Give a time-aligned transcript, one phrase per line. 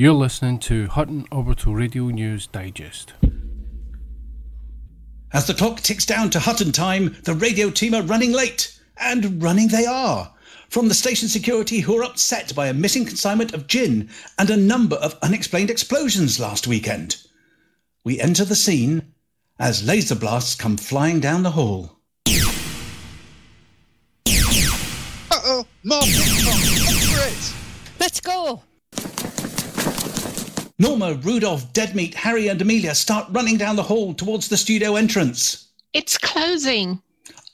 [0.00, 3.12] You're listening to Hutton Orbital Radio News Digest.
[5.30, 8.80] As the clock ticks down to Hutton time, the radio team are running late.
[8.96, 10.32] And running they are.
[10.70, 14.08] From the station security who are upset by a missing consignment of gin
[14.38, 17.22] and a number of unexplained explosions last weekend.
[18.02, 19.12] We enter the scene
[19.58, 21.98] as laser blasts come flying down the hall.
[25.30, 27.54] Uh-oh, Mom, for it!
[28.00, 28.62] Let's go!
[30.80, 35.68] Norma, Rudolph, Deadmeat, Harry, and Amelia start running down the hall towards the studio entrance.
[35.92, 37.02] It's closing.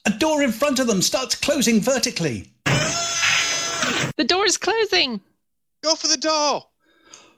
[0.04, 2.52] A door in front of them starts closing vertically.
[2.64, 5.20] The door is closing.
[5.82, 6.68] Go for the door!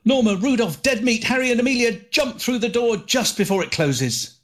[0.04, 4.40] Norma, Rudolph, Deadmeat, Harry, and Amelia jump through the door just before it closes.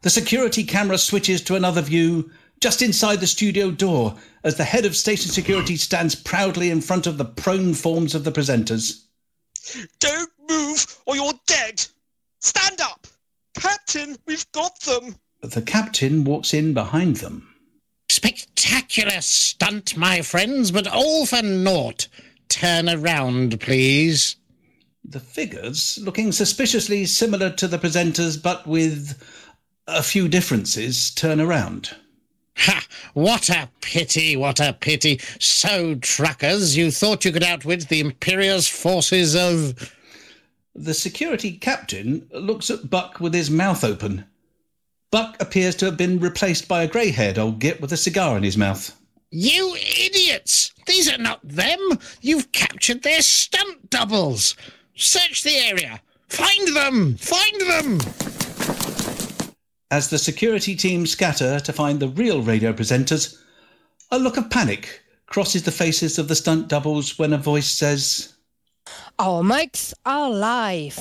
[0.00, 2.30] The security camera switches to another view
[2.62, 7.06] just inside the studio door as the head of station security stands proudly in front
[7.06, 9.02] of the prone forms of the presenters.
[9.98, 11.84] Don't move or you're dead!
[12.40, 13.06] Stand up!
[13.58, 15.16] Captain, we've got them!
[15.42, 17.54] The captain walks in behind them.
[18.08, 22.08] Spectacular stunt, my friends, but all for naught.
[22.48, 24.36] Turn around, please.
[25.04, 29.22] The figures, looking suspiciously similar to the presenters but with
[29.86, 31.94] a few differences, turn around.
[32.56, 32.86] Ha!
[33.14, 35.20] What a pity, what a pity.
[35.38, 39.94] So, truckers, you thought you could outwit the imperious forces of.
[40.74, 44.24] The security captain looks at Buck with his mouth open.
[45.10, 48.36] Buck appears to have been replaced by a grey haired old git with a cigar
[48.36, 48.94] in his mouth.
[49.30, 50.72] You idiots!
[50.86, 51.98] These are not them!
[52.20, 54.56] You've captured their stunt doubles!
[54.94, 56.00] Search the area!
[56.28, 57.16] Find them!
[57.16, 58.35] Find them!
[59.90, 63.40] As the security team scatter to find the real radio presenters,
[64.10, 68.34] a look of panic crosses the faces of the stunt doubles when a voice says,
[69.20, 70.96] Our mics are live.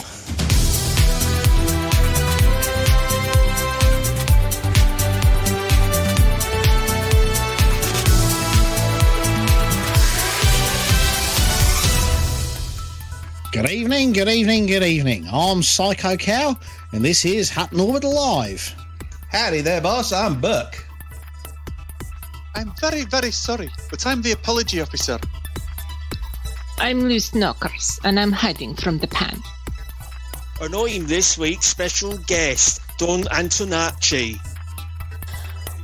[13.52, 15.28] Good evening, good evening, good evening.
[15.32, 16.60] I'm Psycho Cow,
[16.96, 18.74] and this is Hutton Orbital Live.
[19.30, 20.14] Howdy there, boss.
[20.14, 20.78] I'm Buck.
[22.56, 25.20] I'm very, very sorry, but I'm the apology officer.
[26.78, 29.44] I'm Loose Knockers, and I'm hiding from the pan.
[30.62, 34.40] And I'm this week's special guest, Don Antonacci.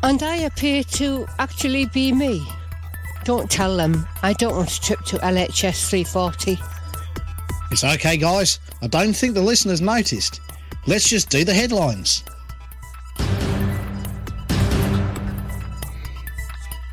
[0.03, 2.47] And I appear to actually be me.
[3.25, 4.07] Don't tell them.
[4.23, 6.57] I don't want a trip to LHS 340.
[7.69, 8.59] It's okay, guys.
[8.81, 10.39] I don't think the listeners noticed.
[10.87, 12.23] Let's just do the headlines.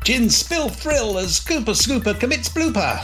[0.03, 3.03] Gin spill thrill as Cooper Scooper commits blooper.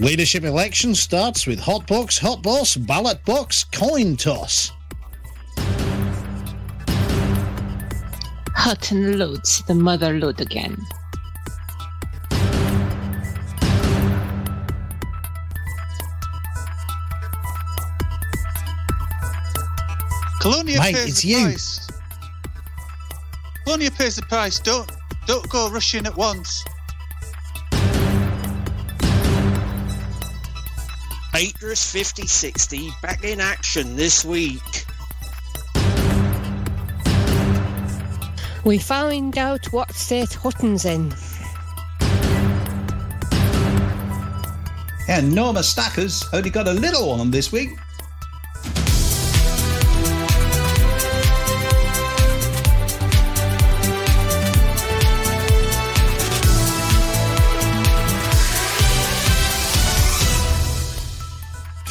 [0.00, 4.72] Leadership election starts with hot box, hot boss, ballot box, coin toss.
[8.54, 10.76] Hutton loads the mother load again.
[20.44, 21.44] Colonia Mate, pays it's the you.
[21.46, 21.88] price.
[23.64, 24.60] Colonia pays the price.
[24.60, 24.92] Don't
[25.26, 26.62] don't go rushing at once.
[31.32, 34.84] Baker's 5060 back in action this week.
[38.66, 41.14] We find out what state Hutton's in.
[45.08, 47.70] And Norma Stackers only got a little one this week.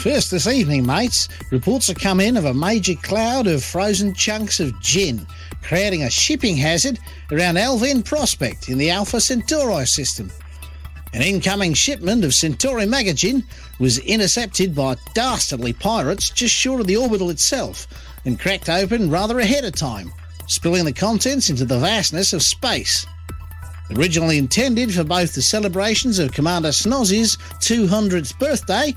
[0.03, 4.59] First this evening, mates, reports have come in of a major cloud of frozen chunks
[4.59, 5.25] of gin,
[5.61, 6.99] creating a shipping hazard
[7.31, 10.29] around Alvin Prospect in the Alpha Centauri system.
[11.13, 13.45] An incoming shipment of Centauri Megagin
[13.79, 17.87] was intercepted by dastardly pirates just short of the orbital itself
[18.25, 20.11] and cracked open rather ahead of time,
[20.47, 23.07] spilling the contents into the vastness of space.
[23.95, 28.93] Originally intended for both the celebrations of Commander Snozzy's 200th birthday,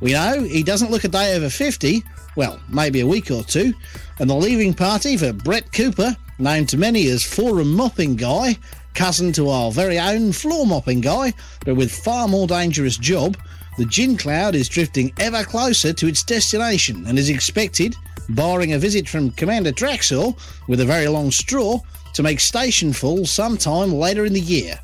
[0.00, 2.02] we know he doesn't look a day over 50,
[2.36, 3.74] well, maybe a week or two,
[4.18, 8.56] and the leaving party for Brett Cooper, known to many as Forum Mopping Guy,
[8.94, 11.32] cousin to our very own Floor Mopping Guy,
[11.64, 13.36] but with far more dangerous job,
[13.76, 17.94] the gin cloud is drifting ever closer to its destination and is expected,
[18.30, 20.36] barring a visit from Commander Draxor
[20.68, 21.80] with a very long straw,
[22.14, 24.78] to make station full sometime later in the year.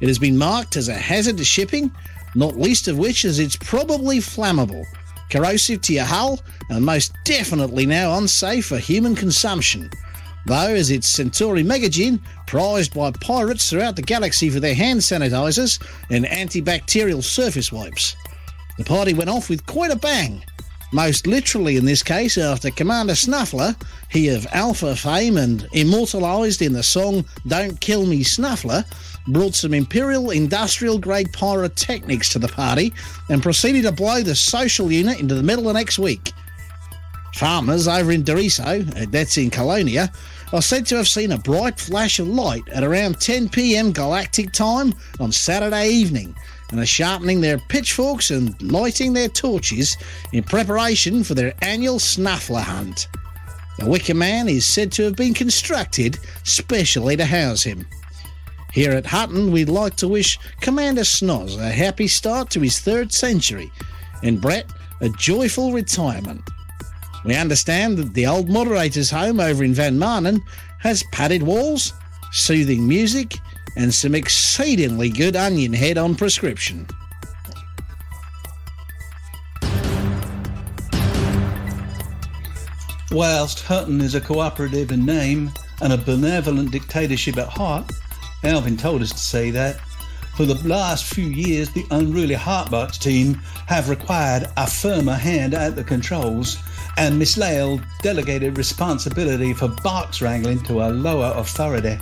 [0.00, 1.90] It has been marked as a hazard to shipping,
[2.34, 4.84] not least of which is it's probably flammable,
[5.30, 9.90] corrosive to your hull, and most definitely now unsafe for human consumption.
[10.46, 15.82] Though, as its Centauri Megagin, prized by pirates throughout the galaxy for their hand sanitizers
[16.10, 18.16] and antibacterial surface wipes.
[18.78, 20.42] The party went off with quite a bang,
[20.92, 23.76] most literally in this case after Commander Snuffler,
[24.08, 28.84] he of Alpha fame and immortalised in the song Don't Kill Me Snuffler,
[29.28, 32.92] brought some Imperial industrial grade pyrotechnics to the party
[33.28, 36.32] and proceeded to blow the social unit into the middle of next week.
[37.34, 40.10] Farmers over in Deriso, uh, that's in Colonia,
[40.52, 44.52] are said to have seen a bright flash of light at around 10 pm galactic
[44.52, 46.34] time on Saturday evening
[46.70, 49.96] and are sharpening their pitchforks and lighting their torches
[50.32, 53.08] in preparation for their annual snuffler hunt.
[53.78, 57.86] The Wicker Man is said to have been constructed specially to house him.
[58.72, 63.12] Here at Hutton, we'd like to wish Commander Snoz a happy start to his third
[63.12, 63.72] century,
[64.22, 64.66] and Brett
[65.00, 66.42] a joyful retirement.
[67.24, 70.40] We understand that the old moderator's home over in Van Maanen
[70.78, 71.92] has padded walls,
[72.32, 73.34] soothing music,
[73.76, 76.86] and some exceedingly good onion head on prescription.
[83.10, 85.50] Whilst Hutton is a cooperative in name
[85.82, 87.90] and a benevolent dictatorship at heart,
[88.44, 89.80] Alvin told us to say that.
[90.36, 93.34] For the last few years, the unruly Heartbox team
[93.66, 96.56] have required a firmer hand at the controls,
[96.96, 101.98] and Miss Lale delegated responsibility for box wrangling to a lower authority.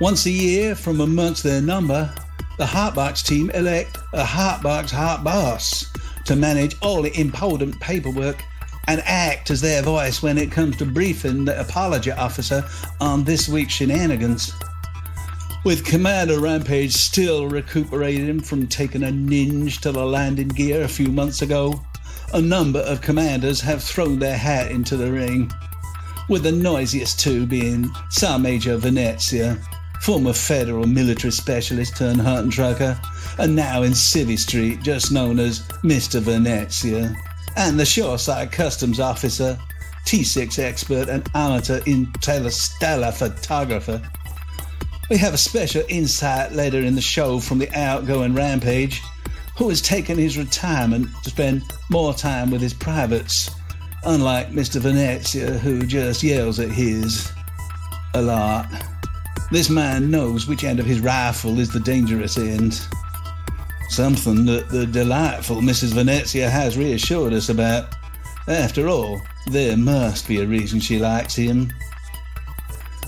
[0.00, 2.12] Once a year, from amongst their number,
[2.58, 5.92] the Heartbox team elect a Heartbox Heart Boss
[6.24, 8.42] to manage all the important paperwork
[8.88, 12.64] and act as their voice when it comes to briefing the apology officer
[13.00, 14.52] on this week's shenanigans.
[15.66, 21.08] With Commander Rampage still recuperating from taking a ninja to the landing gear a few
[21.08, 21.84] months ago,
[22.32, 25.50] a number of commanders have thrown their hat into the ring,
[26.28, 29.58] with the noisiest two being Sir Major Venezia
[30.02, 32.96] former federal military specialist turned hunting trucker,
[33.40, 36.20] and now in Civvy Street, just known as Mr.
[36.20, 37.12] Venezia,
[37.56, 39.58] and the shoreside customs officer,
[40.04, 44.00] T6 expert, and amateur interstellar photographer.
[45.08, 49.00] We have a special insight later in the show from the outgoing Rampage,
[49.56, 53.50] who has taken his retirement to spend more time with his privates,
[54.02, 54.80] unlike Mr.
[54.80, 57.30] Venezia, who just yells at his
[58.14, 58.66] a lot.
[59.52, 62.80] This man knows which end of his rifle is the dangerous end.
[63.90, 65.92] Something that the delightful Mrs.
[65.92, 67.94] Venezia has reassured us about.
[68.48, 69.20] After all,
[69.52, 71.72] there must be a reason she likes him.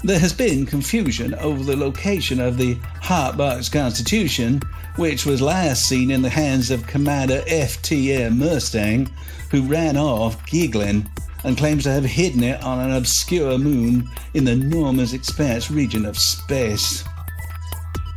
[0.05, 4.61] There has been confusion over the location of the Heartbox Constitution,
[4.95, 9.11] which was last seen in the hands of Commander FTM Mustang,
[9.51, 11.09] who ran off giggling
[11.43, 16.07] and claims to have hidden it on an obscure moon in the enormous expanse region
[16.07, 17.03] of space.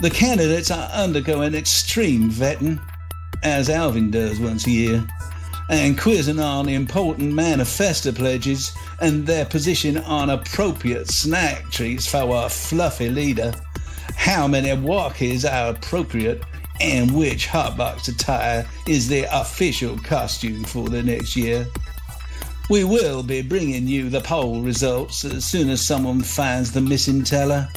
[0.02, 2.80] The candidates are undergoing extreme vetting,
[3.44, 5.08] as Alvin does once a year,
[5.72, 12.50] and quizzing on important manifesto pledges and their position on appropriate snack treats for our
[12.50, 13.54] fluffy leader,
[14.18, 16.44] how many walkies are appropriate,
[16.82, 21.66] and which hotbox attire is the official costume for the next year.
[22.70, 27.24] We will be bringing you the poll results as soon as someone finds the missing
[27.24, 27.70] teller,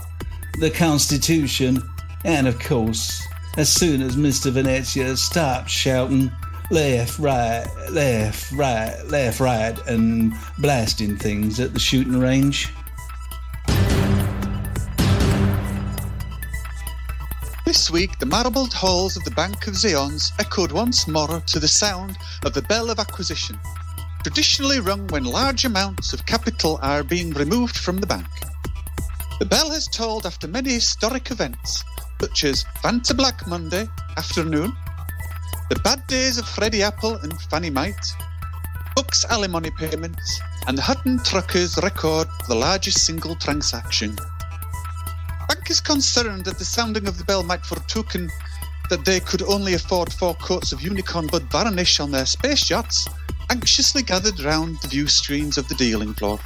[0.59, 1.81] the Constitution,
[2.25, 3.23] and of course,
[3.57, 4.51] as soon as Mr.
[4.51, 6.33] Venezia stops shouting
[6.71, 12.73] left, right, left, right, left, right, and blasting things at the shooting range.
[17.67, 21.69] This week, the marbled halls of the Bank of Zaonce echoed once more to the
[21.69, 23.59] sound of the bell of acquisition,
[24.23, 28.27] traditionally rung when large amounts of capital are being removed from the bank.
[29.41, 31.83] The bell has tolled after many historic events,
[32.21, 34.73] such as Fanta Black Monday afternoon,
[35.71, 38.07] the bad days of Freddie Apple and Fanny Mite,
[38.95, 44.15] Buck's alimony payments, and the Hutton Truckers record for the largest single transaction.
[45.49, 48.31] Bank is concerned that the sounding of the bell might foretoken
[48.91, 53.09] that they could only afford four coats of unicorn bud varnish on their space yachts
[53.51, 56.39] anxiously gathered round the view screens of the dealing floor.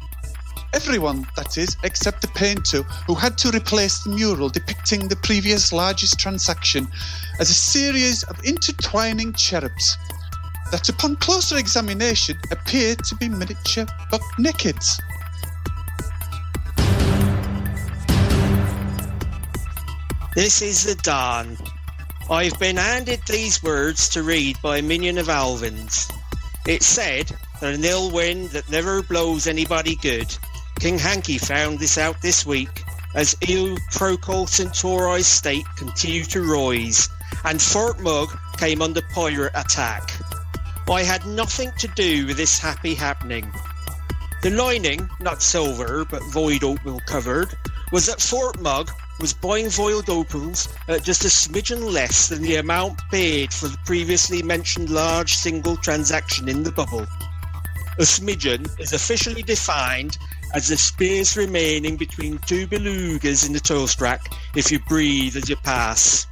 [0.74, 5.72] Everyone, that is, except the painter who had to replace the mural depicting the previous
[5.72, 6.88] largest transaction
[7.40, 9.98] as a series of intertwining cherubs
[10.72, 15.00] that, upon closer examination, appeared to be miniature buck nakeds.
[20.36, 21.58] This is the Dawn.
[22.30, 26.08] I've been handed these words to read by a minion of Alvin's.
[26.68, 27.32] It said
[27.62, 30.38] that an ill wind that never blows anybody good.
[30.80, 32.84] King Hanky found this out this week
[33.16, 37.10] as Eol Procul Centauri's state continued to rise
[37.46, 40.12] and Fort Mug came under pirate attack.
[40.88, 43.52] I had nothing to do with this happy happening.
[44.44, 47.58] The lining, not silver but void opal covered,
[47.92, 52.58] was that Fort Mug was buying void opals at just a smidgen less than the
[52.58, 57.08] amount paid for the previously mentioned large single transaction in the bubble.
[58.00, 60.20] A smidgen is officially defined
[60.54, 65.50] as the space remaining between two belugas in the toast rack if you breathe as
[65.50, 66.25] you pass.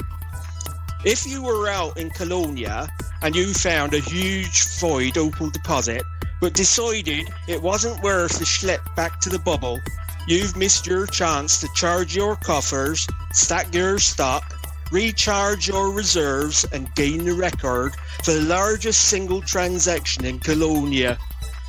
[1.04, 2.88] If you were out in Colonia
[3.22, 6.04] and you found a huge void opal deposit,
[6.42, 9.80] but decided it wasn't worth the schlep back to the bubble,
[10.28, 14.56] you've missed your chance to charge your coffers, stack your stock,
[14.92, 21.18] recharge your reserves, and gain the record for the largest single transaction in Colonia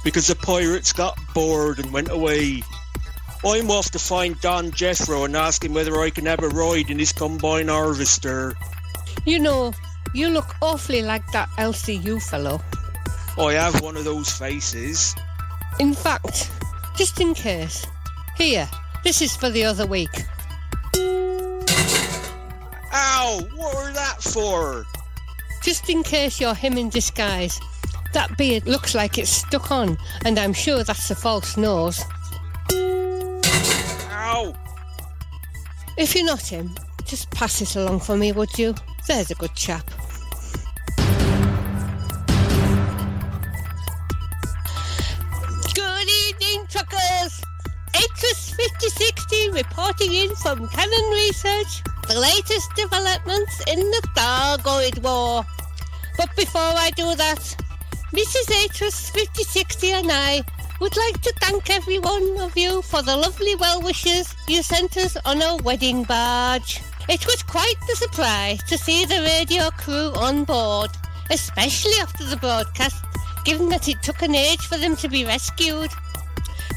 [0.06, 2.62] because the pirates got bored and went away.
[3.44, 6.90] I'm off to find Don Jethro and ask him whether I can have a ride
[6.90, 8.54] in his combine harvester.
[9.24, 9.72] You know,
[10.14, 12.60] you look awfully like that LCU fellow.
[13.36, 15.12] I have one of those faces.
[15.80, 16.52] In fact,
[16.96, 17.84] just in case,
[18.36, 18.68] here,
[19.02, 20.22] this is for the other week.
[22.92, 23.40] Ow!
[23.56, 24.86] What were that for?
[25.64, 27.58] Just in case you're him in disguise.
[28.16, 32.02] That beard looks like it's stuck on, and I'm sure that's a false nose.
[32.72, 34.54] Ow!
[35.98, 38.74] If you're not him, just pass it along for me, would you?
[39.06, 39.84] There's a good chap.
[45.74, 47.42] Good evening, truckers!
[47.94, 55.44] Actress 5060 reporting in from Canonn Research, the latest developments in the Thargoid War.
[56.16, 57.65] But before I do that,
[58.12, 58.64] Mrs.
[58.64, 60.44] Actress 5060 and I
[60.80, 64.96] would like to thank every one of you for the lovely well wishes you sent
[64.96, 66.80] us on our wedding barge.
[67.08, 70.90] It was quite the surprise to see the radio crew on board,
[71.30, 73.04] especially after the broadcast,
[73.44, 75.90] given that it took an age for them to be rescued.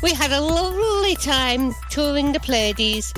[0.02, 3.14] We had a lovely time touring the Pleiades,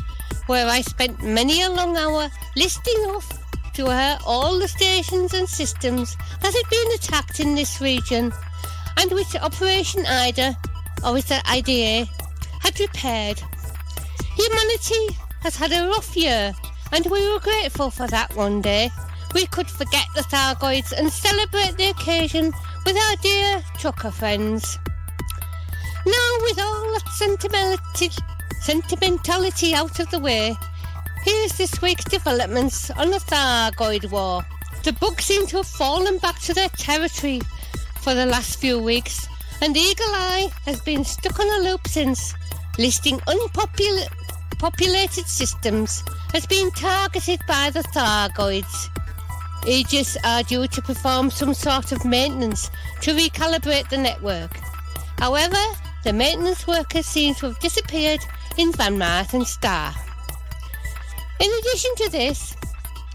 [0.48, 3.41] where I spent many a long hour listing off
[3.74, 8.34] to her all the stations and systems that had been attacked in this region,
[8.98, 10.58] and which Operation Ida,
[11.06, 12.10] or is it IDA,
[12.62, 13.42] had repaired.
[14.36, 16.54] Humanity has had a rough year,
[16.92, 18.90] and we were grateful for that one day.
[19.34, 22.54] We could forget the Thargoids and celebrate the occasion
[22.86, 24.78] with our dear trucker friends.
[26.06, 27.08] Now, with all that
[28.62, 30.56] sentimentality out of the way,
[31.24, 34.46] here's this week's developments on the Thargoid War.
[34.84, 37.42] The bugs seem to have fallen back to their territory
[38.02, 39.28] for the last few weeks,
[39.62, 42.34] and Eagle Eye has been stuck on a loop since,
[42.78, 48.90] listing unpopulated systems as being targeted by the Thargoids.
[49.68, 54.58] Aegis are due to perform some sort of maintenance to recalibrate the network.
[55.20, 55.62] However,
[56.04, 58.22] the maintenance workers seem to have disappeared
[58.58, 59.94] in Van Maanen Star.
[61.42, 62.56] In addition to this,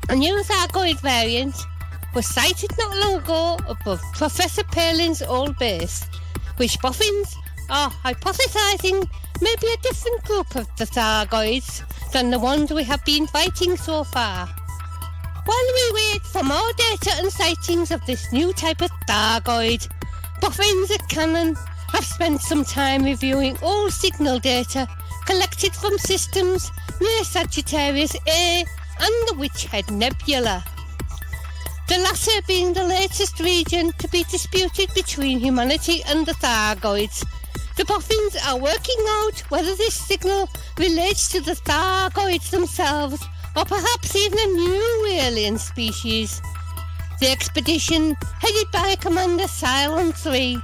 [0.09, 1.54] a new Thargoid variant
[2.12, 6.04] was sighted not long ago above Professor Palin's old base,
[6.56, 7.37] which boffins
[7.71, 9.09] are hypothesizing
[9.40, 13.76] may be a different group of the Thargoids than the ones we have been fighting
[13.76, 14.49] so far.
[15.45, 19.88] While we wait for more data and sightings of this new type of Thargoid,
[20.40, 21.56] boffins at Canonn
[21.92, 24.88] have spent some time reviewing all signal data
[25.26, 28.64] collected from systems near Sagittarius A
[29.00, 30.64] and the Witchhead Nebula.
[31.88, 37.25] The latter being the latest region to be disputed between humanity and the Thargoids.
[37.76, 43.23] The boffins are working out whether this signal relates to the Thargoids themselves
[43.56, 46.40] or perhaps even a new alien species.
[47.21, 50.59] The expedition, headed by Commander Cylon 3,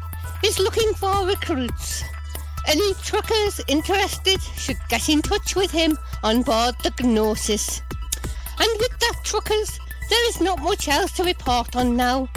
[0.44, 2.04] is looking for recruits.
[2.66, 7.82] Any truckers interested should get in touch with him on board the Gnosis.
[8.58, 9.78] And with that, truckers,
[10.08, 12.28] there is not much else to report on now.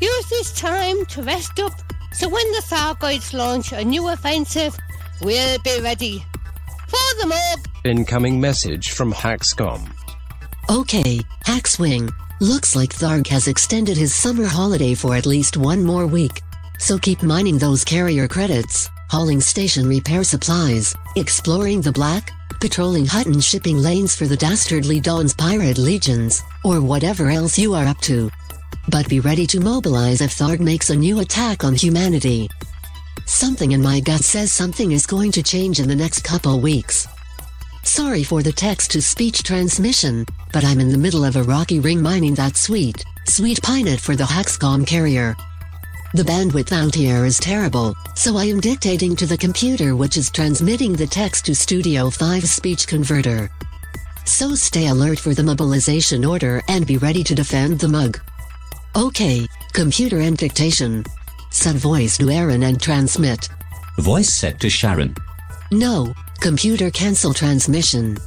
[0.00, 1.72] Use this time to rest up
[2.12, 4.76] so when the Thargoids launch a new offensive,
[5.22, 6.24] we'll be ready.
[6.88, 7.66] For the mob!
[7.84, 9.88] Incoming message from Haxcom.
[10.68, 12.12] Okay, Haxwing.
[12.40, 16.42] Looks like Tharg has extended his summer holiday for at least one more week.
[16.78, 23.40] So keep mining those carrier credits, hauling station repair supplies, exploring the black, patrolling Hutton
[23.40, 28.30] shipping lanes for the dastardly Dawn's pirate legions, or whatever else you are up to.
[28.88, 32.48] But be ready to mobilize if Tharg makes a new attack on humanity.
[33.26, 37.08] Something in my gut says something is going to change in the next couple weeks.
[37.82, 41.80] Sorry for the text to speech transmission, but I'm in the middle of a rocky
[41.80, 45.34] ring mining that sweet, sweet painite for the Haxcom carrier.
[46.12, 50.28] The bandwidth out here is terrible, so I am dictating to the computer which is
[50.28, 53.48] transmitting the text to Studio 5 speech converter.
[54.24, 58.18] So stay alert for the mobilization order and be ready to defend the mug.
[58.96, 61.04] Okay, computer and dictation.
[61.50, 63.48] Set voice to Aaron and transmit.
[63.98, 65.14] Voice set to Sharon.
[65.70, 68.18] No, computer cancel transmission.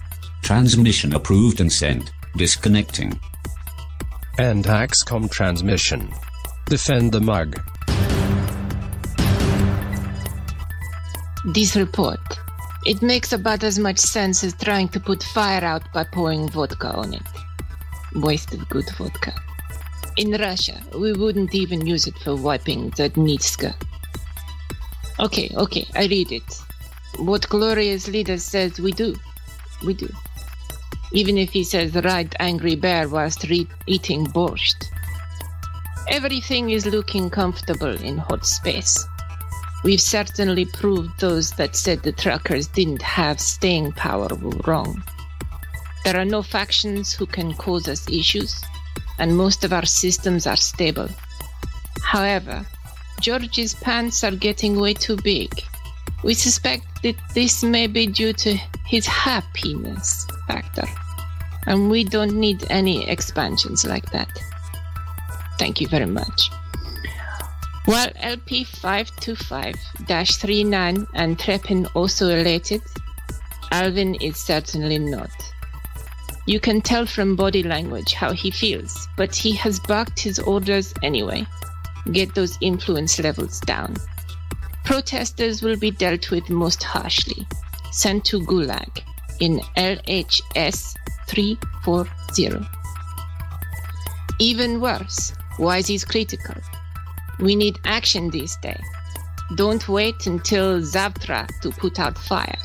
[0.41, 2.13] Transmission approved and sent.
[2.37, 3.19] Disconnecting.
[4.37, 6.13] And Axcom transmission.
[6.67, 7.59] Defend the mug.
[11.53, 12.19] This report.
[12.85, 16.91] It makes about as much sense as trying to put fire out by pouring vodka
[16.93, 17.21] on it.
[18.15, 19.33] Waste of good vodka.
[20.15, 23.75] In Russia, we wouldn't even use it for wiping the Nitska.
[25.19, 26.61] Okay, okay, I read it.
[27.17, 29.15] What glorious leader says we do.
[29.85, 30.09] We do.
[31.11, 34.92] Even if he says ride angry bear whilst re- eating borscht.
[36.09, 39.05] Everything is looking comfortable in hot space.
[39.83, 45.01] We've certainly proved those that said the truckers didn't have staying power were wrong.
[46.03, 48.61] There are no factions who can cause us issues,
[49.17, 51.09] and most of our systems are stable.
[52.01, 52.65] However,
[53.21, 55.63] George's pants are getting way too big.
[56.23, 60.87] We suspect that this may be due to his happiness factor,
[61.65, 64.29] and we don't need any expansions like that.
[65.59, 66.49] Thank you very much.
[67.85, 72.81] While LP525-39 and Trepin also elated,
[73.71, 75.29] Alvin is certainly not.
[76.45, 80.93] You can tell from body language how he feels, but he has barked his orders
[81.01, 81.45] anyway.
[82.11, 83.95] Get those influence levels down.
[84.83, 87.47] Protesters will be dealt with most harshly.
[87.91, 89.03] Sent to Gulag
[89.39, 90.95] in LHS
[91.27, 92.67] 340.
[94.39, 96.55] Even worse, Wise is this critical.
[97.39, 98.79] We need action this day.
[99.55, 102.57] Don't wait until Zavtra to put out fire.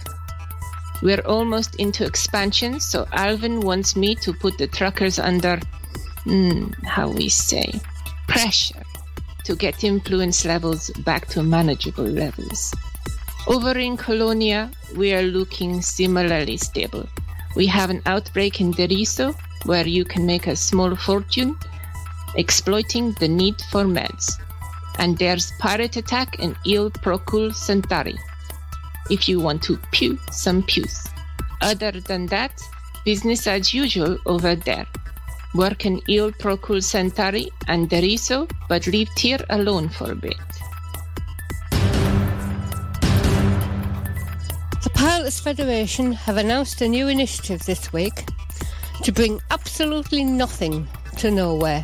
[1.03, 5.61] We're almost into expansion, so Alvin wants me to put the truckers under,
[6.25, 7.81] mm, how we say,
[8.27, 8.83] pressure
[9.45, 12.75] to get influence levels back to manageable levels.
[13.47, 17.07] Over in Colonia, we are looking similarly stable.
[17.55, 21.57] We have an outbreak in Deriso where you can make a small fortune
[22.39, 24.33] exploiting the need for meds.
[24.99, 28.19] And there's pirate attack in Eol Procul Centauri.
[29.11, 31.07] If you want to pew some pews.
[31.61, 32.53] Other than that,
[33.05, 34.87] business as usual over there.
[35.55, 40.37] Work in Eol Procul Centauri and Deriso, but leave Tyr alone for a bit.
[44.81, 48.25] The Pilots Federation have announced a new initiative this week
[49.03, 51.83] to bring absolutely nothing to nowhere.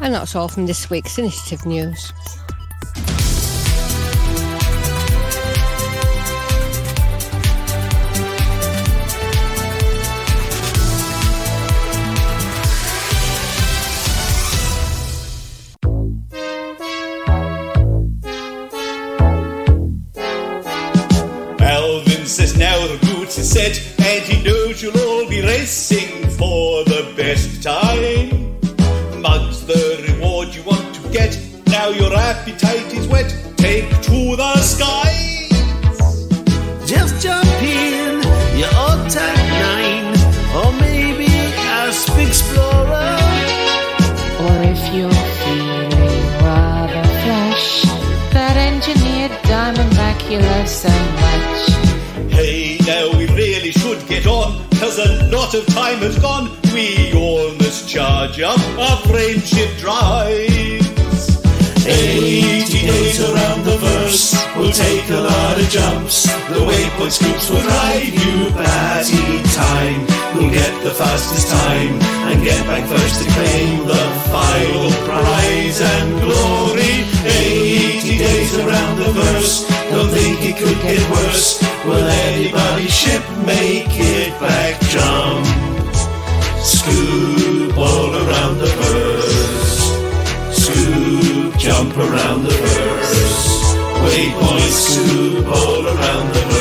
[0.00, 2.12] And that's all from this week's initiative news.
[22.28, 27.12] Says now the boots is set, and he knows you'll all be racing for the
[27.16, 28.17] best time.
[55.58, 56.50] Of time has gone.
[56.72, 60.86] We all must charge up our frame shift drives.
[61.84, 66.26] 80 days around the verse will take a lot of jumps.
[66.46, 70.06] The waypoint scoops will drive you batty time.
[70.36, 71.98] We'll get the fastest time
[72.30, 77.67] and get back first to claim the final prize and glory.
[78.18, 81.62] 80 days around the verse, don't think it could get worse.
[81.84, 85.46] Will anybody's ship make it back jump?
[86.58, 89.92] Scoop all around the verse.
[90.52, 93.74] Scoop, jump around the verse.
[94.02, 96.57] Waypoint scoop all around the verse.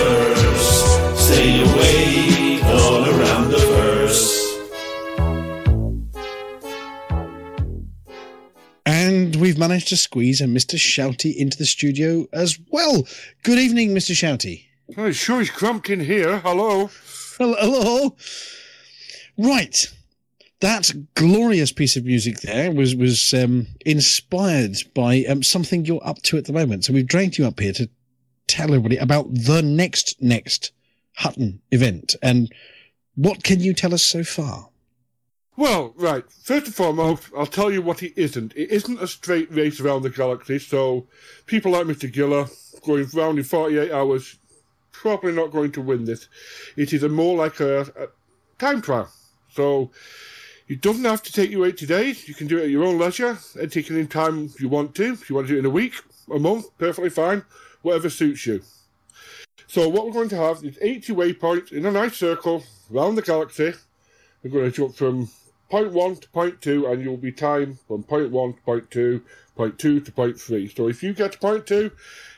[9.67, 10.77] Managed to squeeze a Mr.
[10.77, 13.05] Shouty into the studio as well.
[13.43, 14.13] Good evening, Mr.
[14.13, 14.63] Shouty.
[14.97, 16.39] Oh, sure is cramped in here.
[16.39, 16.89] Hello.
[17.37, 17.55] Hello.
[17.59, 18.15] hello.
[19.37, 19.91] Right.
[20.61, 26.21] That glorious piece of music there was was um, inspired by um, something you're up
[26.23, 26.85] to at the moment.
[26.85, 27.89] So we've dragged you up here to
[28.47, 30.71] tell everybody about the next next
[31.17, 32.15] Hutton event.
[32.23, 32.53] And
[33.15, 34.69] what can you tell us so far?
[35.57, 36.23] Well, right.
[36.31, 38.53] First and foremost, I'll tell you what it isn't.
[38.55, 41.07] It isn't a straight race around the galaxy, so
[41.47, 42.13] people like Mr.
[42.13, 42.47] Giller
[42.85, 44.37] going round in 48 hours
[44.91, 46.27] probably not going to win this.
[46.75, 48.07] It is a more like a, a
[48.59, 49.09] time trial.
[49.49, 49.89] So
[50.67, 52.27] it doesn't have to take you 80 days.
[52.27, 54.93] You can do it at your own leisure and take it in time you want
[54.95, 55.13] to.
[55.13, 55.95] If you want to do it in a week,
[56.31, 57.43] a month, perfectly fine.
[57.81, 58.61] Whatever suits you.
[59.65, 63.23] So what we're going to have is 80 waypoints in a nice circle around the
[63.23, 63.73] galaxy.
[64.43, 65.29] We're going to jump from
[65.69, 69.21] point one to point two, and you'll be timed from point one to point two,
[69.55, 70.67] point two to point three.
[70.67, 71.91] So if you get to point two,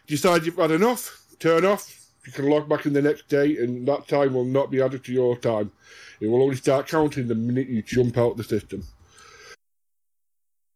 [0.07, 1.95] decide you've had enough, turn off.
[2.25, 5.03] You can log back in the next day, and that time will not be added
[5.05, 5.71] to your time.
[6.19, 8.83] It will only start counting the minute you jump out the system.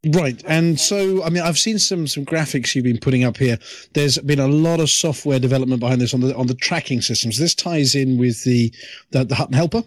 [0.05, 3.57] Right, and so I mean, I've seen some some graphics you've been putting up here.
[3.93, 7.39] There's been a lot of software development behind this on the on the tracking systems.
[7.39, 8.73] This ties in with the
[9.11, 9.83] the, the Hutton Helper.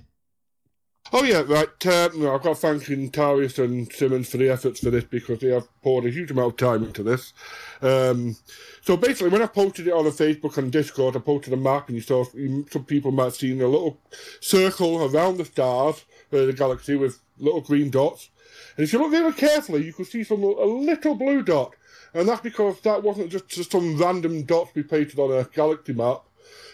[1.13, 1.87] Oh yeah, right.
[1.87, 5.51] Um, I've got to thank Tarius and Simmons for the efforts for this because they
[5.51, 7.33] have poured a huge amount of time into this.
[7.81, 8.37] Um,
[8.83, 11.89] so basically, when I posted it on the Facebook and Discord, I posted a map,
[11.89, 14.01] and you saw some people might have seen a little
[14.41, 18.31] circle around the stars, uh, the galaxy, with little green dots.
[18.77, 21.77] And if you look really carefully, you can see some a little blue dot,
[22.15, 25.93] and that's because that wasn't just, just some random dots we pasted on a galaxy
[25.93, 26.23] map.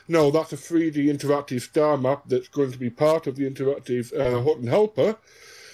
[0.09, 4.13] No, that's a 3D interactive star map that's going to be part of the interactive
[4.19, 5.17] uh, Hutton Helper,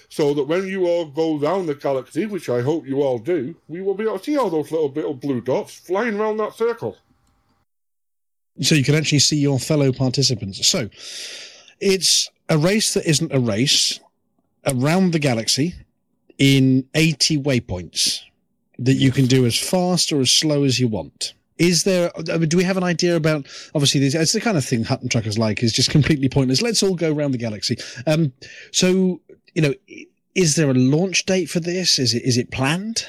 [0.08, 3.54] so that when you all go round the galaxy, which I hope you all do,
[3.68, 6.54] we will be able to see all those little little blue dots flying around that
[6.54, 6.96] circle.
[8.60, 10.66] So you can actually see your fellow participants.
[10.66, 10.88] So
[11.80, 14.00] it's a race that isn't a race
[14.66, 15.74] around the galaxy
[16.38, 18.22] in 80 waypoints
[18.78, 21.34] that you can do as fast or as slow as you want.
[21.58, 22.10] Is there?
[22.30, 23.46] I mean, do we have an idea about?
[23.74, 26.62] Obviously, this, it's the kind of thing Hutton Truckers like is just completely pointless.
[26.62, 27.76] Let's all go around the galaxy.
[28.06, 28.32] Um,
[28.72, 29.20] so
[29.54, 29.74] you know,
[30.34, 31.98] is there a launch date for this?
[31.98, 33.06] Is it is it planned?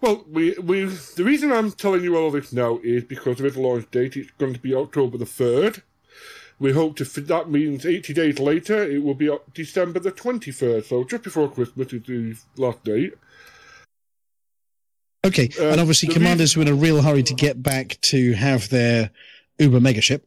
[0.00, 3.60] Well, we we the reason I'm telling you all this now is because is a
[3.60, 4.16] launch date.
[4.16, 5.82] It's going to be October the third.
[6.58, 7.04] We hope to.
[7.04, 10.84] That means 80 days later, it will be December the 23rd.
[10.84, 13.14] So just before Christmas is the last date.
[15.24, 18.68] Okay, uh, and obviously, commanders were in a real hurry to get back to have
[18.70, 19.10] their
[19.58, 20.22] Uber megaship.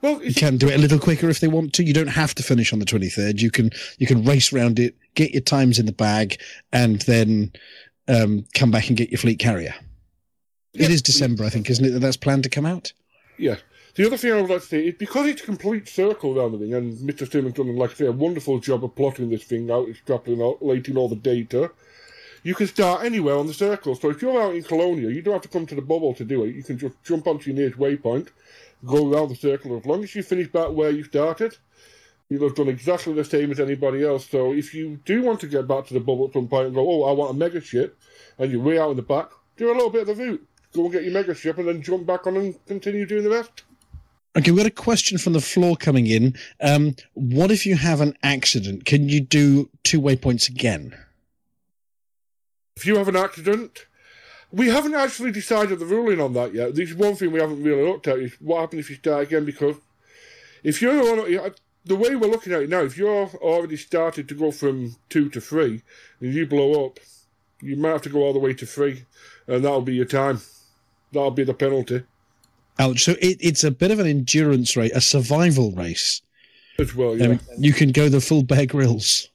[0.00, 1.84] Well, you can do it a little quicker if they want to.
[1.84, 3.40] You don't have to finish on the twenty third.
[3.40, 6.40] You can you can race around it, get your times in the bag,
[6.72, 7.52] and then
[8.08, 9.74] um, come back and get your fleet carrier.
[10.72, 10.88] Yep.
[10.88, 11.90] It is December, I think, isn't it?
[11.90, 12.92] That that's planned to come out.
[13.38, 13.56] Yeah.
[13.94, 16.52] The other thing I would like to say is because it's a complete circle around
[16.52, 17.30] the thing, and Mr.
[17.30, 21.08] Simmons done, like I say, a wonderful job of plotting this thing out, extrapolating all
[21.10, 21.70] the data
[22.42, 23.94] you can start anywhere on the circle.
[23.94, 26.24] So if you're out in Colonia, you don't have to come to the bubble to
[26.24, 26.54] do it.
[26.54, 28.28] You can just jump onto your nearest waypoint,
[28.84, 29.76] go around the circle.
[29.76, 31.56] As long as you finish back where you started,
[32.28, 34.28] you'll have done exactly the same as anybody else.
[34.28, 36.74] So if you do want to get back to the bubble at some point and
[36.74, 37.98] go, oh, I want a mega ship,
[38.38, 40.48] and you're way out in the back, do a little bit of the route.
[40.72, 43.30] Go and get your mega ship and then jump back on and continue doing the
[43.30, 43.64] rest.
[44.34, 46.34] Okay, we've got a question from the floor coming in.
[46.62, 48.86] Um, what if you have an accident?
[48.86, 50.96] Can you do two waypoints again?
[52.76, 53.86] If you have an accident,
[54.50, 56.74] we haven't actually decided the ruling on that yet.
[56.74, 59.24] This is one thing we haven't really looked at is what happens if you start
[59.24, 59.76] again because
[60.62, 61.52] if you're
[61.84, 65.28] the way we're looking at it now, if you're already started to go from two
[65.30, 65.82] to three
[66.20, 67.00] and you blow up,
[67.60, 69.04] you might have to go all the way to three,
[69.46, 70.40] and that'll be your time.
[71.12, 72.02] That'll be the penalty.
[72.78, 73.04] Ouch!
[73.04, 76.22] So it, it's a bit of an endurance race, a survival race.
[76.78, 77.26] As well, yeah.
[77.26, 79.28] Um, you can go the full Bear Grylls.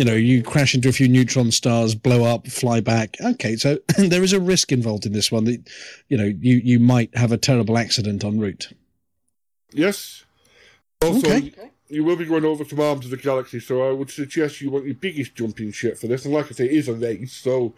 [0.00, 3.18] You know, you crash into a few neutron stars, blow up, fly back.
[3.20, 5.68] Okay, so there is a risk involved in this one that,
[6.08, 8.72] you know, you, you might have a terrible accident en route.
[9.74, 10.24] Yes.
[11.02, 11.52] Also, Okay.
[11.90, 14.70] you will be going over to Arms of the Galaxy, so I would suggest you
[14.70, 16.24] want your biggest jumping ship for this.
[16.24, 17.74] And like I say, it is a race, so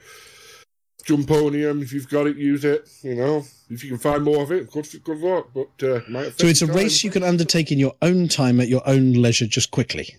[1.05, 2.89] Jumponium, if you've got it, use it.
[3.03, 5.49] You know, if you can find more of it, good, good luck.
[5.53, 8.69] But uh, So it's a your race you can undertake in your own time at
[8.69, 10.15] your own leisure, just quickly.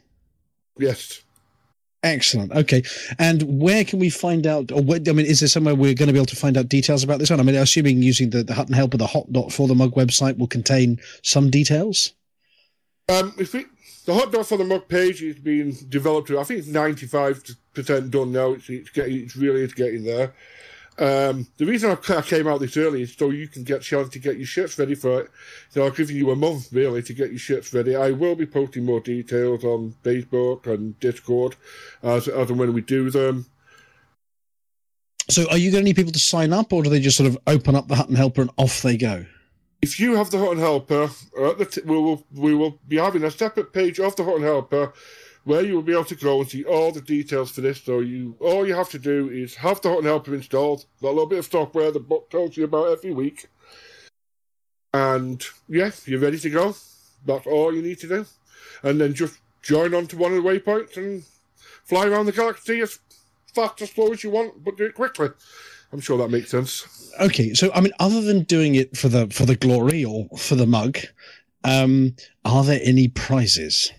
[0.78, 1.22] Yes.
[2.04, 2.52] Excellent.
[2.52, 2.84] Okay.
[3.18, 6.14] And where can we find out, or I mean, is there somewhere we're going to
[6.14, 7.40] be able to find out details about this one?
[7.40, 10.38] I mean, assuming using the, the Hutton Helper, the hot dot for the mug website
[10.38, 12.14] will contain some details.
[13.08, 13.68] Um, if it,
[14.06, 17.42] the hot dog for the mug page is being developed, I think it's ninety five
[17.74, 18.52] percent done now.
[18.52, 20.34] It's, it's getting, it's really is getting there.
[21.00, 24.10] Um, the reason I ca- came out this early is so you can get chance
[24.10, 25.32] to get your shirts ready for it.
[25.70, 27.96] So I've given you a month really to get your shirts ready.
[27.96, 31.56] I will be posting more details on Facebook and Discord
[32.04, 33.48] as as and when we do them.
[35.30, 37.30] So are you going to need people to sign up, or do they just sort
[37.30, 39.26] of open up the Hutton Helper and off they go?
[39.82, 42.98] If you have the Hutton Helper, uh, at the t- we will we will be
[42.98, 44.94] having a separate page of the Hutton Helper
[45.44, 47.82] where you will be able to go and see all the details for this.
[47.82, 51.26] So you all you have to do is have the Hutton Helper installed, a little
[51.26, 53.48] bit of software the book tells you about every week,
[54.94, 56.76] and yeah, you're ready to go.
[57.26, 58.26] That's all you need to do,
[58.84, 61.24] and then just join on to one of the waypoints and
[61.86, 63.00] fly around the galaxy as
[63.54, 65.30] fast as slow as you want, but do it quickly.
[65.92, 67.12] I'm sure that makes sense.
[67.22, 70.56] Okay, so I mean, other than doing it for the for the glory or for
[70.56, 70.98] the mug,
[71.64, 73.92] um, are there any prizes?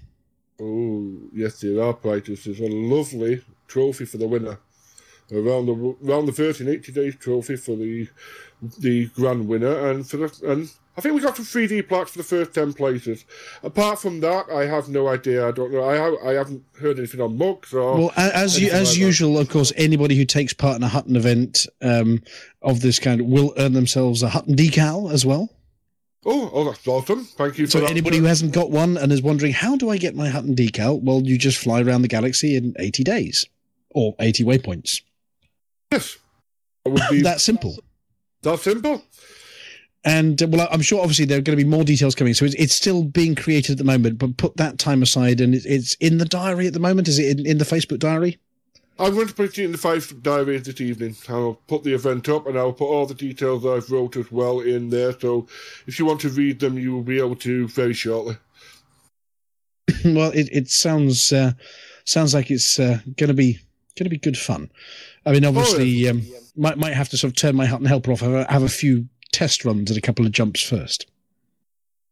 [0.60, 2.44] Oh, yes, there are prizes.
[2.44, 4.58] There's a lovely trophy for the winner.
[5.32, 8.08] Around the around the 1380 days trophy for the
[8.78, 12.18] the grand winner, and for the and I think we got some 3D plaques for
[12.18, 13.24] the first ten places.
[13.62, 15.48] Apart from that, I have no idea.
[15.48, 15.82] I don't know.
[15.82, 19.00] I I haven't heard anything on mugs or Well, as you, as like that.
[19.06, 22.22] usual, of course, anybody who takes part in a Hutton event um,
[22.60, 25.48] of this kind will earn themselves a Hutton decal as well.
[26.26, 27.24] Oh, oh, that's awesome!
[27.24, 27.90] Thank you for So that.
[27.90, 31.02] anybody who hasn't got one and is wondering how do I get my Hutton decal,
[31.02, 33.44] well, you just fly around the galaxy in eighty days
[33.90, 35.02] or eighty waypoints.
[35.92, 36.16] Yes,
[36.84, 37.76] that be that simple.
[38.42, 39.02] That simple.
[40.06, 42.34] And uh, well, I'm sure obviously there are going to be more details coming.
[42.34, 45.54] So it's, it's still being created at the moment, but put that time aside and
[45.54, 47.08] it's, it's in the diary at the moment.
[47.08, 48.38] Is it in, in the Facebook diary?
[48.98, 51.16] I'm going to put it in the Five Diaries this evening.
[51.28, 54.60] I'll put the event up and I'll put all the details I've wrote as well
[54.60, 55.18] in there.
[55.18, 55.48] So
[55.86, 58.36] if you want to read them, you will be able to very shortly.
[60.04, 61.52] well, it, it sounds uh,
[62.04, 63.54] sounds like it's uh, going to be
[63.96, 64.70] going to be good fun.
[65.26, 66.22] I mean, obviously, um,
[66.56, 68.20] might might have to sort of turn my Hutton helper off.
[68.20, 71.06] Have a, have a few test runs and a couple of jumps first,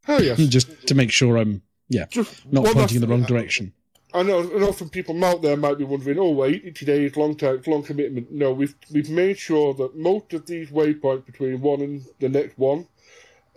[0.09, 0.39] Oh, yes.
[0.49, 2.07] just to make sure I'm yeah
[2.51, 3.73] not well, pointing in the wrong direction.
[4.15, 7.17] I know, I know some people out there might be wondering, oh, wait, today is
[7.17, 8.31] long time, long commitment.
[8.31, 12.59] No, we've we've made sure that most of these waypoints between one and the next
[12.59, 12.87] one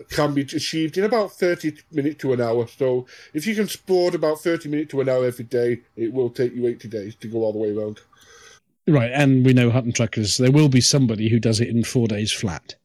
[0.09, 2.67] can be achieved in about 30 minutes to an hour.
[2.67, 6.29] So if you can sport about 30 minutes to an hour every day, it will
[6.29, 8.01] take you 80 days to go all the way around.
[8.87, 10.37] Right, and we know Hutton truckers.
[10.37, 12.75] There will be somebody who does it in four days flat.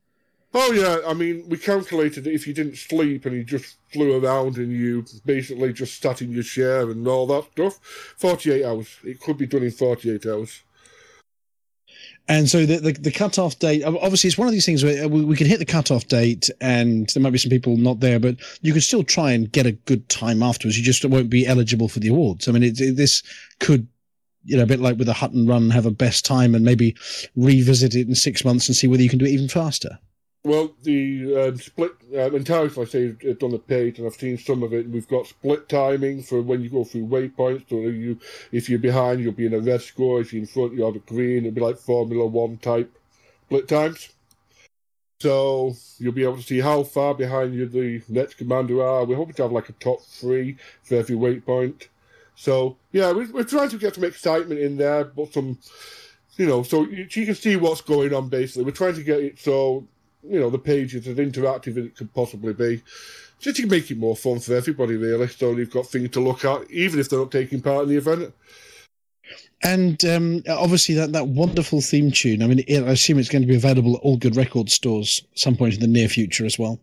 [0.52, 4.18] Oh yeah, I mean, we calculated that if you didn't sleep and you just flew
[4.24, 7.78] around and you basically just sat in your chair and all that stuff,
[8.18, 8.88] 48 hours.
[9.04, 10.62] It could be done in 48 hours.
[12.28, 15.08] And so the, the the cutoff date, obviously, it's one of these things where uh,
[15.08, 18.20] we, we can hit the cutoff date, and there might be some people not there,
[18.20, 20.78] but you can still try and get a good time afterwards.
[20.78, 22.48] You just won't be eligible for the awards.
[22.48, 23.22] I mean, it, it- this
[23.58, 23.88] could,
[24.44, 26.64] you know, a bit like with a hut and run, have a best time and
[26.64, 26.96] maybe
[27.36, 29.98] revisit it in six months and see whether you can do it even faster.
[30.42, 34.14] Well, the um, split um, entirely, like I say, it's on the page, and I've
[34.14, 34.88] seen some of it.
[34.88, 37.68] We've got split timing for when you go through waypoints.
[37.68, 38.18] So you,
[38.50, 40.20] if you're behind, you'll be in a red score.
[40.20, 41.44] If you're in front, you'll have a green.
[41.44, 42.90] It'll be like Formula One type
[43.46, 44.08] split times.
[45.20, 49.04] So you'll be able to see how far behind you the next commander are.
[49.04, 51.88] We're hoping to have like a top three for every waypoint.
[52.34, 55.58] So yeah, we're, we're trying to get some excitement in there, but some,
[56.38, 58.30] you know, so you, you can see what's going on.
[58.30, 59.86] Basically, we're trying to get it so
[60.22, 62.82] you know the page is as interactive as it could possibly be,
[63.38, 64.96] just to make it more fun for everybody.
[64.96, 67.90] Really, so you've got things to look at, even if they're not taking part in
[67.90, 68.34] the event.
[69.62, 72.42] And um, obviously, that, that wonderful theme tune.
[72.42, 75.54] I mean, I assume it's going to be available at all good record stores some
[75.54, 76.80] point in the near future as well.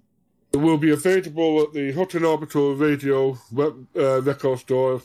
[0.53, 5.01] It will be available at the Hutton Orbital Radio web, uh, record store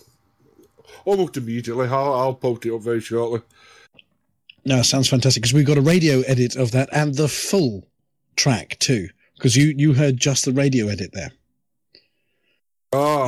[1.05, 1.87] almost immediately.
[1.88, 3.40] I'll, I'll post it up very shortly.
[4.64, 7.85] No, sounds fantastic because we've got a radio edit of that and the full
[8.37, 9.09] track too.
[9.37, 11.33] Because you you heard just the radio edit there.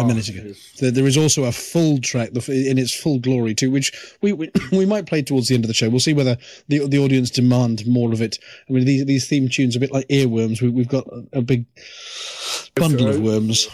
[0.02, 0.52] a minute ago.
[0.78, 4.50] There, there is also a full track in its full glory too, which we, we
[4.72, 5.88] we might play towards the end of the show.
[5.88, 6.36] We'll see whether
[6.68, 8.38] the the audience demand more of it.
[8.68, 10.60] I mean, these these theme tunes are a bit like earworms.
[10.60, 11.64] We, we've got a, a big
[12.74, 13.68] bundle of worms.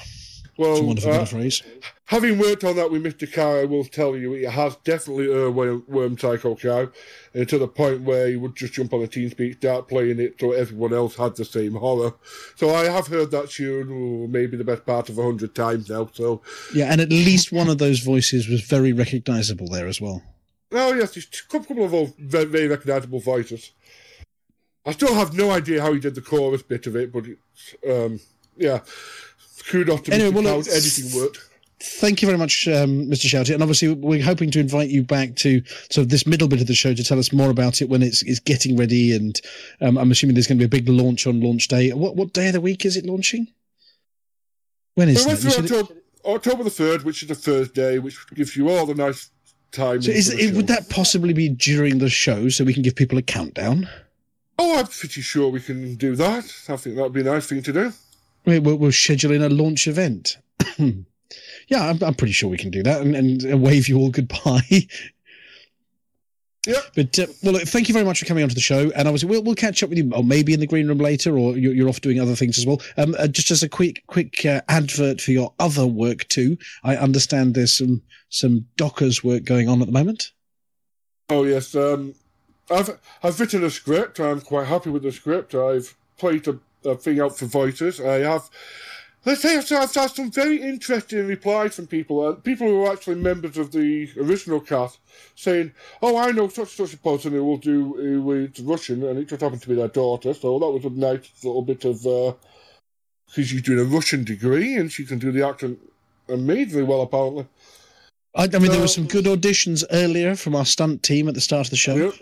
[0.56, 1.62] Well, for want of a better uh, phrase.
[2.10, 3.32] Having worked on that with Mr.
[3.32, 6.90] Cow, I will tell you it has definitely a worm, Psycho Cow,
[7.34, 10.18] and to the point where he would just jump on the a TeamSpeak, start playing
[10.18, 12.14] it, so everyone else had the same horror.
[12.56, 15.88] So I have heard that tune oh, maybe the best part of a hundred times
[15.88, 16.10] now.
[16.12, 16.42] So
[16.74, 20.20] Yeah, and at least one of those voices was very recognisable there as well.
[20.72, 23.70] oh yes, there's a couple of old, very, very recognisable voices.
[24.84, 27.76] I still have no idea how he did the chorus bit of it, but it's,
[27.88, 28.18] um,
[28.56, 28.80] yeah,
[29.68, 30.44] kudos to Anyway, Mr.
[30.44, 31.49] well, look, editing worked.
[31.82, 33.24] Thank you very much, um, Mr.
[33.26, 33.54] Shouty.
[33.54, 36.66] And obviously, we're hoping to invite you back to sort of this middle bit of
[36.66, 39.14] the show to tell us more about it when it's, it's getting ready.
[39.16, 39.40] And
[39.80, 41.90] um, I'm assuming there's going to be a big launch on launch day.
[41.92, 43.46] What what day of the week is it launching?
[44.94, 45.50] When is We went that?
[45.52, 48.94] Said it- October, October the third, which is a Thursday, which gives you all the
[48.94, 49.30] nice
[49.72, 50.02] time.
[50.02, 53.16] so is it, would that possibly be during the show so we can give people
[53.16, 53.88] a countdown?
[54.58, 56.44] Oh, I'm pretty sure we can do that.
[56.68, 57.92] I think that'd be a nice thing to do.
[58.44, 60.36] We- We'll, we'll schedule in a launch event.
[61.70, 64.60] yeah, I'm, I'm pretty sure we can do that and, and wave you all goodbye.
[66.66, 66.74] Yeah.
[66.94, 69.30] But uh, well, look, thank you very much for coming onto the show, and obviously
[69.30, 71.72] we'll we'll catch up with you, or maybe in the green room later, or you're,
[71.72, 72.82] you're off doing other things as well.
[72.98, 76.58] Um, uh, just as a quick quick uh, advert for your other work too.
[76.84, 80.32] I understand there's some some Dockers work going on at the moment.
[81.30, 82.14] Oh yes, um,
[82.70, 84.20] I've I've written a script.
[84.20, 85.54] I'm quite happy with the script.
[85.54, 88.02] I've played a, a thing out for voices.
[88.02, 88.50] I have.
[89.24, 92.92] Let's say I've, I've had some very interesting replies from people, uh, people who are
[92.92, 94.98] actually members of the original cast,
[95.34, 99.18] saying, "Oh, I know such and such a person who will do is Russian, and
[99.18, 102.02] it just happened to be their daughter." So that was a nice little bit of
[102.02, 105.78] because she's doing a Russian degree and she can do the accent
[106.28, 107.46] amazingly well, apparently.
[108.34, 111.40] I, I mean, there were some good auditions earlier from our stunt team at the
[111.40, 111.94] start of the show.
[111.94, 112.14] Yep.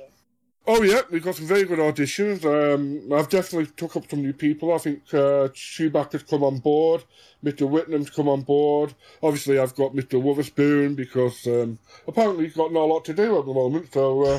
[0.71, 2.45] Oh yeah, we've got some very good auditions.
[2.45, 4.75] Um, I've definitely took up some new people.
[4.75, 7.05] I think uh, Chewbacca's come on board.
[7.43, 7.67] Mr.
[7.67, 8.93] Whitnam's come on board.
[9.23, 10.23] Obviously, I've got Mr.
[10.23, 13.91] Witherspoon because um, apparently he's got not a lot to do at the moment.
[13.95, 14.39] So uh,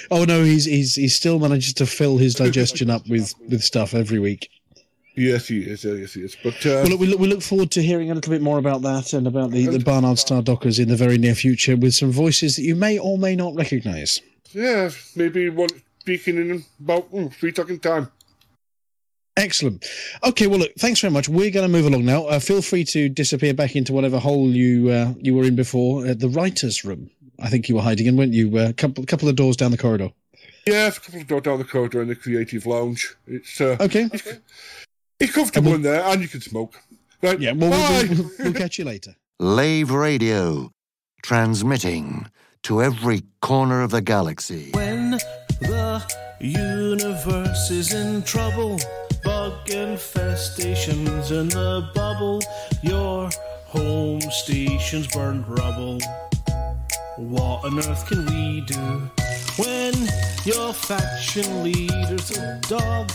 [0.10, 3.92] Oh no, he's he's he still manages to fill his digestion up with with stuff
[3.92, 4.48] every week.
[5.16, 5.84] yes, he is.
[5.84, 6.34] Yes, he is.
[6.42, 8.56] But uh, well, look, we, look, we look forward to hearing a little bit more
[8.56, 11.92] about that and about the, the Barnard Star Dockers in the very near future with
[11.92, 14.22] some voices that you may or may not recognise.
[14.54, 15.68] Yeah, maybe one
[16.00, 18.10] speaking in about mm, three talking time.
[19.36, 19.86] Excellent.
[20.22, 21.28] Okay, well, look, thanks very much.
[21.28, 22.26] We're going to move along now.
[22.26, 26.06] Uh, feel free to disappear back into whatever hole you uh, you were in before,
[26.06, 27.10] at the writers' room.
[27.40, 28.56] I think you were hiding in, weren't you?
[28.58, 30.10] A uh, couple couple of doors down the corridor.
[30.66, 33.16] Yeah, it's a couple of doors down the corridor in the creative lounge.
[33.26, 34.08] It's uh, Okay.
[34.12, 34.28] It's,
[35.18, 36.78] it's comfortable in there, and you can smoke.
[37.22, 37.40] Right.
[37.40, 37.52] Yeah.
[37.52, 38.08] Well, Bye.
[38.08, 39.16] we'll, we'll, we'll catch you later.
[39.40, 40.72] Lave Radio,
[41.22, 42.26] transmitting
[42.62, 44.70] to every corner of the galaxy.
[44.72, 45.18] When
[45.60, 46.02] the
[46.40, 48.78] universe is in trouble,
[49.24, 52.40] bug infestations in the bubble,
[52.82, 53.30] your
[53.66, 55.98] home station's burned rubble.
[57.16, 59.10] What on earth can we do
[59.58, 59.94] when
[60.44, 63.10] your faction leader's a dog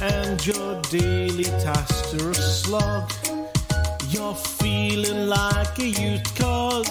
[0.00, 3.10] and your daily tasks are a slog?
[4.10, 6.86] You're feeling like a youth cog.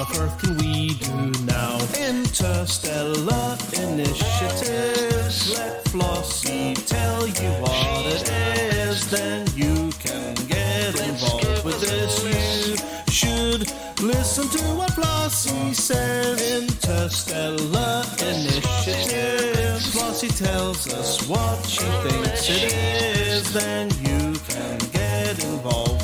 [0.00, 1.76] What earth can we do now?
[2.00, 5.52] Interstellar initiatives.
[5.52, 9.10] Let Flossie tell you what it is.
[9.10, 12.24] Then you can get involved with this.
[12.24, 16.40] You should listen to what Flossie says.
[16.62, 19.94] Interstellar initiatives.
[19.94, 23.52] Flossie tells us what she thinks it is.
[23.52, 24.09] Then you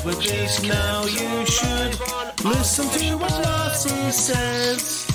[0.07, 0.63] with this.
[0.63, 1.93] Now you should
[2.45, 5.05] listen to what Flossie says.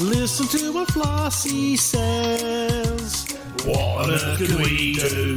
[0.00, 3.26] Listen to what Flossie says.
[3.64, 5.36] What on earth can we do?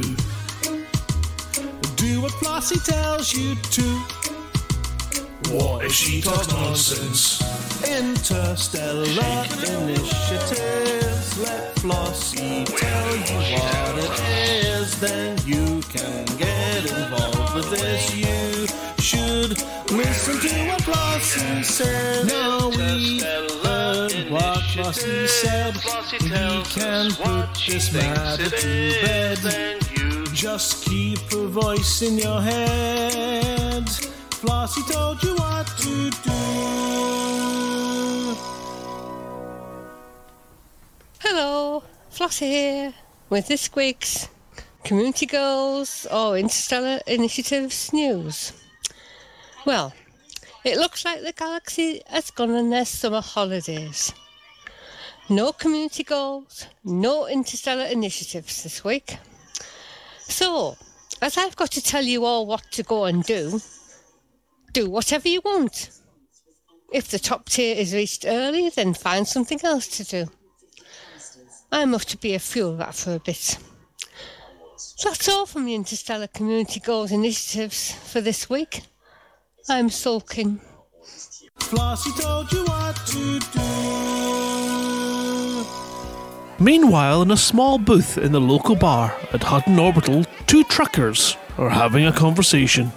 [1.96, 3.86] Do what Flossie tells you to.
[5.52, 7.42] What if she talks nonsense?
[7.82, 11.38] Interstellar initiatives.
[11.42, 14.20] Let Flossie tell you what it
[14.64, 15.00] is.
[15.00, 18.19] Then you can get involved with this.
[20.20, 22.26] You should listen to what Flossie said.
[22.26, 25.74] Now we heard what Flossie said.
[26.22, 28.60] We can put this matter to
[29.00, 29.38] bed.
[30.34, 33.86] Just keep a voice in your head.
[34.30, 36.30] Flossie told you what to do.
[41.20, 42.94] Hello, Flossie here
[43.30, 44.28] with this week's
[44.84, 48.52] Community Goals or Interstellar Initiatives news.
[49.64, 49.94] Well,
[50.64, 54.12] it looks like the galaxy has gone on their summer holidays.
[55.28, 59.16] No community goals, no interstellar initiatives this week.
[60.18, 60.76] So,
[61.22, 63.60] as I've got to tell you all what to go and do,
[64.72, 65.90] do whatever you want.
[66.92, 70.30] If the top tier is reached early, then find something else to do.
[71.72, 73.56] Off to be a fuel rat for a bit.
[75.04, 78.82] That's all from the Interstellar Community Goals initiatives for this week.
[79.68, 80.60] I'm sulking.
[81.58, 83.60] Flossie told you what to do.
[86.62, 91.70] Meanwhile, in a small booth in the local bar at Hutton Orbital, two truckers are
[91.70, 92.92] having a conversation.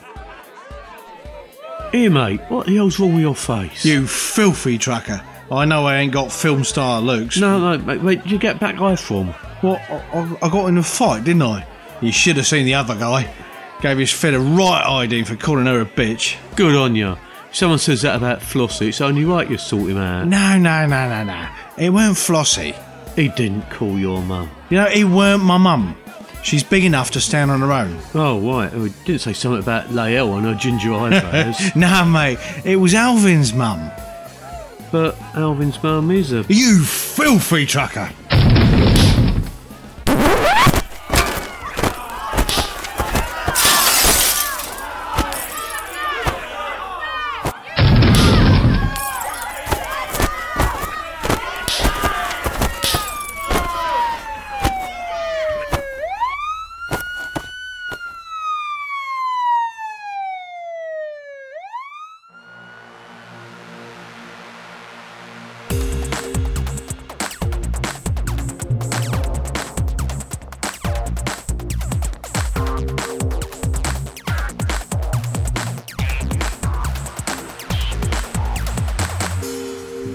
[1.92, 3.86] Hey mate, what the hell's wrong with your face?
[3.86, 5.22] You filthy trucker.
[5.52, 7.38] I know I ain't got film star looks.
[7.38, 9.28] No, no, mate, where did you get back guy from?
[9.62, 9.80] What?
[9.90, 11.66] I, I, I got in a fight, didn't I?
[12.02, 13.32] You should have seen the other guy.
[13.84, 16.38] Gave his fed a right ID for calling her a bitch.
[16.56, 17.18] Good on you.
[17.52, 20.26] Someone says that about Flossie, it's only right you sort him out.
[20.26, 21.50] No, no, no, no, no.
[21.78, 22.78] It weren't Flossie.
[23.18, 24.50] He didn't call your mum.
[24.70, 25.98] You know, he weren't my mum.
[26.44, 28.00] She's big enough to stand on her own.
[28.16, 28.72] Oh, right.
[28.74, 31.76] Oh, he didn't say something about Lael and her ginger eyebrows.
[31.76, 32.40] nah, mate.
[32.64, 33.92] It was Alvin's mum.
[34.94, 36.46] but Alvin's mum is a.
[36.48, 38.10] You filthy trucker!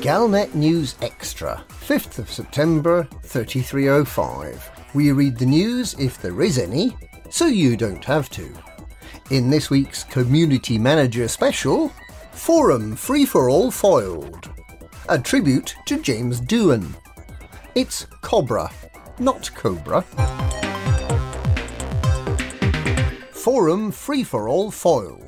[0.01, 4.71] Galnet News Extra, 5th of September 3305.
[4.95, 6.97] We read the news if there is any,
[7.31, 8.49] so you don't have to.
[9.31, 11.89] In this week's Community Manager Special,
[12.31, 14.49] Forum Free for All foiled.
[15.09, 16.95] A tribute to James Doohan.
[17.75, 18.71] It's Cobra,
[19.19, 20.03] not Cobra.
[23.33, 25.28] Forum Free for All foiled.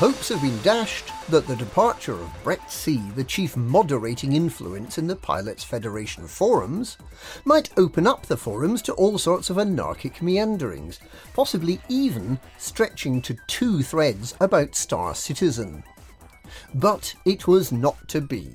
[0.00, 5.06] Hopes have been dashed that the departure of Brett C., the chief moderating influence in
[5.06, 6.96] the Pilots Federation forums,
[7.44, 11.00] might open up the forums to all sorts of anarchic meanderings,
[11.34, 15.84] possibly even stretching to two threads about Star Citizen.
[16.74, 18.52] But it was not to be.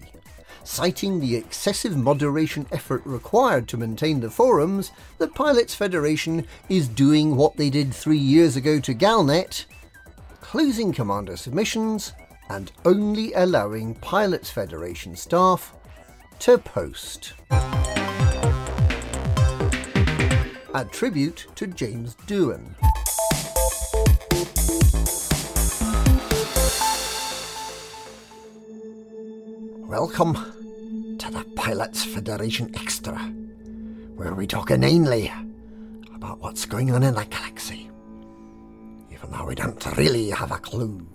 [0.64, 4.89] Citing the excessive moderation effort required to maintain the forums,
[5.20, 9.66] the Pilots Federation is doing what they did three years ago to Galnet
[10.56, 12.14] closing commander submissions
[12.49, 15.76] and only allowing Pilots Federation staff
[16.39, 17.34] to post.
[20.74, 22.74] A tribute to James Doohan.
[29.89, 30.36] Welcome
[31.18, 33.18] to the Pilots Federation Extra,
[34.16, 35.30] where we talk inanely
[36.16, 37.89] about what's going on in the galaxy
[39.36, 41.05] though we don't really have a clue.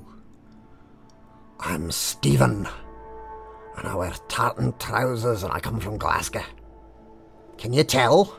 [1.58, 2.68] I'm Stephen,
[3.76, 6.44] and I wear tartan trousers and I come from Glasgow.
[7.56, 8.38] Can you tell?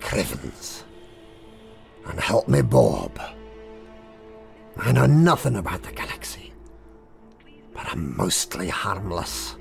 [0.00, 0.82] Crivens.
[2.06, 3.18] And help me, Bob.
[4.76, 6.52] I know nothing about the galaxy,
[7.72, 9.56] but I'm mostly harmless,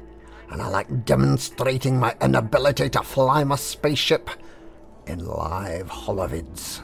[0.49, 4.29] and I like demonstrating my inability to fly my spaceship
[5.07, 6.81] in live holovids.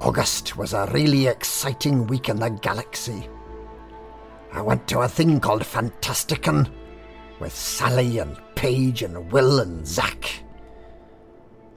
[0.00, 3.28] August was a really exciting week in the galaxy.
[4.52, 6.70] I went to a thing called Fantasticon
[7.40, 10.42] with Sally and Paige and Will and Zack.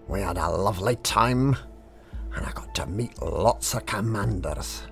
[0.07, 1.55] We had a lovely time,
[2.35, 4.83] and I got to meet lots of commanders.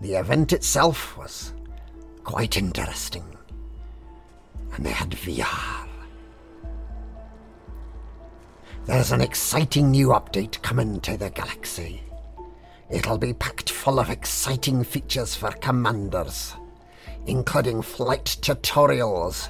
[0.00, 1.54] The event itself was
[2.24, 3.24] quite interesting,
[4.74, 5.88] and they had VR.
[8.84, 12.02] There's an exciting new update coming to the galaxy.
[12.88, 16.54] It'll be packed full of exciting features for commanders,
[17.26, 19.48] including flight tutorials,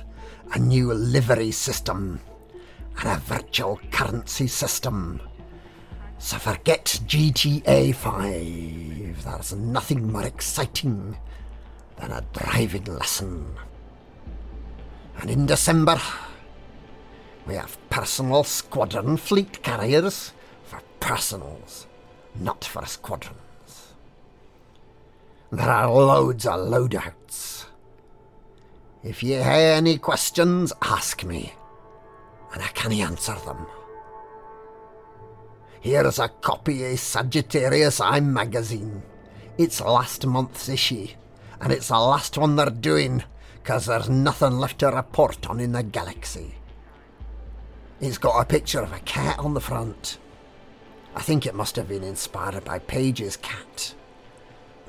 [0.54, 2.20] a new livery system,
[2.98, 5.20] and a virtual currency system.
[6.18, 9.24] So forget GTA 5.
[9.24, 11.16] There's nothing more exciting
[11.96, 13.54] than a driving lesson.
[15.18, 16.00] And in December,
[17.46, 20.32] we have personal squadron fleet carriers
[20.64, 21.86] for personals,
[22.40, 23.92] not for squadrons.
[25.50, 27.66] There are loads of loadouts.
[29.02, 31.54] If ye hae any questions, ask me,
[32.52, 33.66] and I can answer them.
[35.80, 39.02] Here's a copy of Sagittarius Eye magazine.
[39.56, 41.08] It's last month's issue,
[41.60, 43.22] and it's the last one they're doing,
[43.62, 46.56] 'cause there's nothing left to report on in the galaxy.
[48.00, 50.18] It's got a picture of a cat on the front.
[51.16, 53.94] I think it must have been inspired by Paige's cat.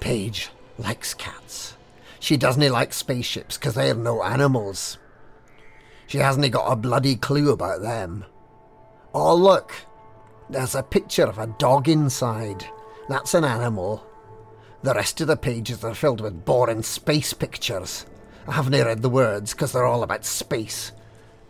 [0.02, 1.76] Paige likes cats.
[2.20, 4.98] She doesn't like spaceships 'cause they're no animals.
[6.06, 8.26] She hasn't got a bloody clue about them.
[9.14, 9.74] Oh, look,
[10.50, 12.68] there's a picture of a dog inside.
[13.08, 14.04] That's an animal.
[14.84, 18.06] The rest of the pages are filled with boring space pictures.
[18.48, 20.92] I haven't read the words 'cause they're all about space,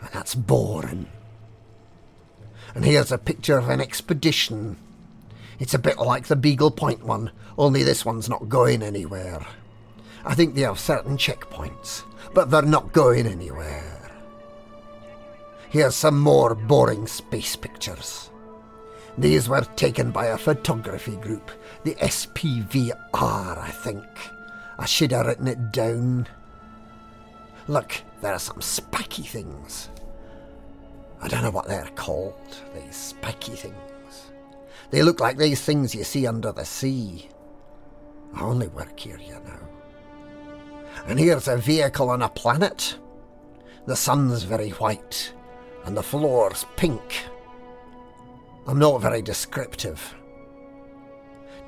[0.02, 1.08] and that's boring.
[2.76, 4.78] And here's a picture of an expedition.
[5.60, 9.46] It's a bit like the Beagle Point one, only this one's not going anywhere.
[10.24, 12.04] I think they have certain checkpoints,
[12.34, 14.12] but they're not going anywhere.
[15.70, 18.30] Here's some more boring space pictures.
[19.18, 21.50] These were taken by a photography group,
[21.84, 24.06] the SPVR, I think.
[24.78, 26.28] I should have written it down.
[27.68, 29.90] Look, there are some spiky things.
[31.22, 34.32] I don't know what they're called, these spiky things.
[34.90, 37.30] They look like these things you see under the sea.
[38.34, 39.68] I only work here, you know.
[41.08, 42.98] And here's a vehicle on a planet.
[43.86, 45.34] The sun's very white,
[45.86, 47.26] and the floor's pink.
[48.68, 50.16] I'm not very descriptive.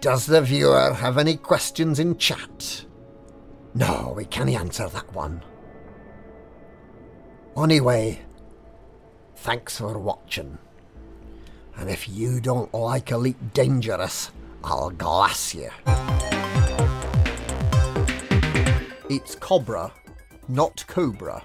[0.01, 2.85] Does the viewer have any questions in chat?
[3.73, 5.43] No, we can't answer that one.
[7.57, 8.21] Anyway,
[9.41, 10.57] thanks for watching.
[11.77, 14.31] And if you don't like Elite Dangerous,
[14.65, 15.69] I'll glass you.
[19.09, 19.93] It's Cobra,
[20.49, 21.41] not Cobra.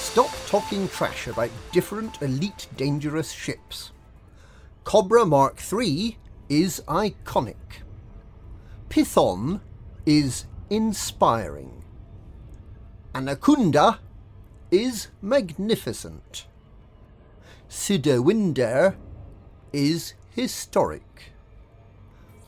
[0.00, 3.92] Stop talking trash about different Elite Dangerous ships.
[4.82, 6.18] Cobra Mark III
[6.48, 7.84] is iconic.
[8.88, 9.60] Python
[10.04, 11.84] is inspiring.
[13.18, 13.98] Anaconda
[14.70, 16.46] is magnificent.
[17.68, 18.94] Sidewinder
[19.72, 21.32] is historic.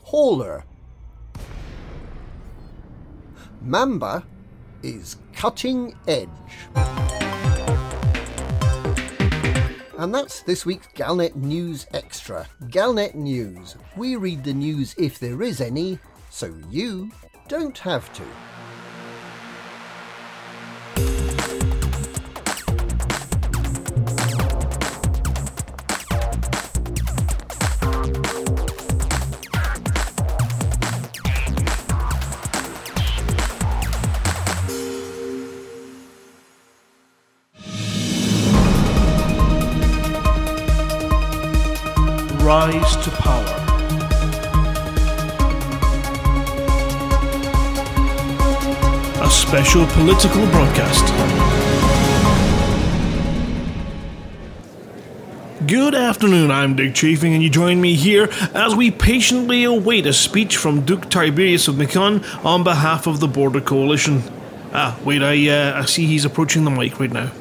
[0.03, 0.63] Hauler.
[3.59, 4.23] Mamba
[4.81, 6.29] is cutting edge.
[9.97, 12.47] And that's this week's Galnet News Extra.
[12.67, 13.75] Galnet News.
[13.97, 15.99] We read the news if there is any,
[16.29, 17.11] so you
[17.49, 18.23] don't have to.
[42.51, 43.45] Rise to power.
[49.23, 51.05] A special political broadcast.
[55.65, 60.11] Good afternoon, I'm Dick Chafing, and you join me here as we patiently await a
[60.11, 64.23] speech from Duke Tiberius of Macon on behalf of the Border Coalition.
[64.73, 67.31] Ah, wait, I, uh, I see he's approaching the mic right now.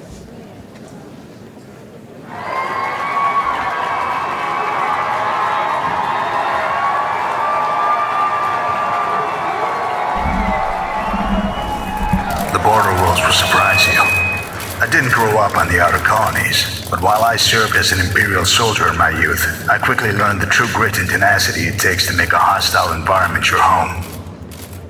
[17.50, 21.10] Served as an Imperial soldier in my youth, I quickly learned the true grit and
[21.10, 24.06] tenacity it takes to make a hostile environment your home.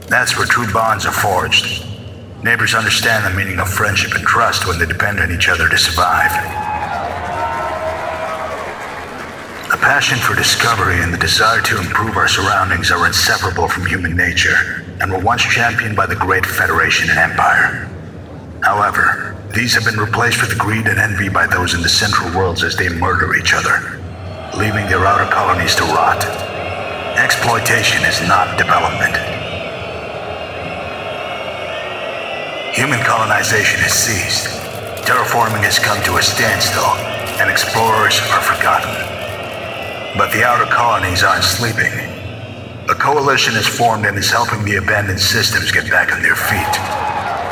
[0.09, 1.87] That's where true bonds are forged.
[2.45, 5.79] Neighbors understand the meaning of friendship and trust when they depend on each other to
[5.79, 6.31] survive.
[9.71, 14.15] The passion for discovery and the desire to improve our surroundings are inseparable from human
[14.15, 17.89] nature and were once championed by the Great Federation and Empire.
[18.63, 22.63] However, these have been replaced with greed and envy by those in the central worlds
[22.63, 23.99] as they murder each other,
[24.57, 26.23] leaving their outer colonies to rot.
[27.19, 29.17] Exploitation is not development.
[32.79, 34.47] Human colonization has ceased.
[35.03, 36.95] Terraforming has come to a standstill,
[37.43, 38.95] and explorers are forgotten.
[40.15, 41.91] But the outer colonies aren't sleeping.
[42.89, 46.75] A coalition is formed and is helping the abandoned systems get back on their feet.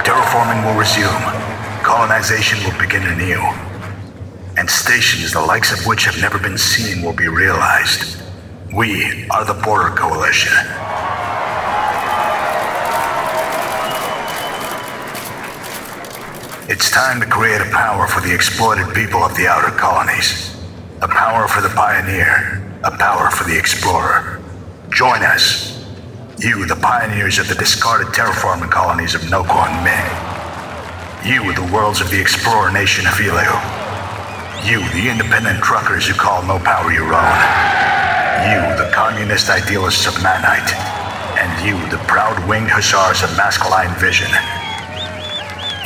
[0.06, 1.47] Terraforming will resume.
[1.88, 3.40] Colonization will begin anew.
[4.58, 8.20] And stations the likes of which have never been seen will be realized.
[8.74, 10.52] We are the Border Coalition.
[16.68, 20.54] It's time to create a power for the exploited people of the outer colonies.
[21.00, 22.62] A power for the pioneer.
[22.84, 24.42] A power for the explorer.
[24.90, 25.82] Join us.
[26.38, 30.27] You, the pioneers of the discarded terraforming colonies of Nokwa and Ming.
[31.26, 33.42] You, the worlds of the explorer nation of Elu.
[34.64, 37.38] You, the independent truckers who call no power your own.
[38.46, 40.72] You, the communist idealists of Manite.
[41.36, 44.30] And you, the proud winged hussars of masculine vision.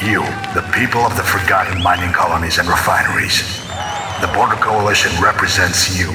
[0.05, 0.21] You,
[0.53, 3.41] the people of the forgotten mining colonies and refineries.
[4.21, 6.13] The Border Coalition represents you.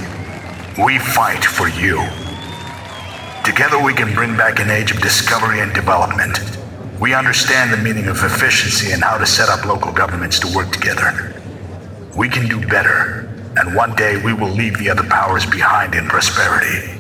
[0.77, 2.05] We fight for you.
[3.43, 6.37] Together we can bring back an age of discovery and development.
[6.99, 10.71] We understand the meaning of efficiency and how to set up local governments to work
[10.71, 11.39] together.
[12.15, 16.07] We can do better, and one day we will leave the other powers behind in
[16.07, 16.99] prosperity.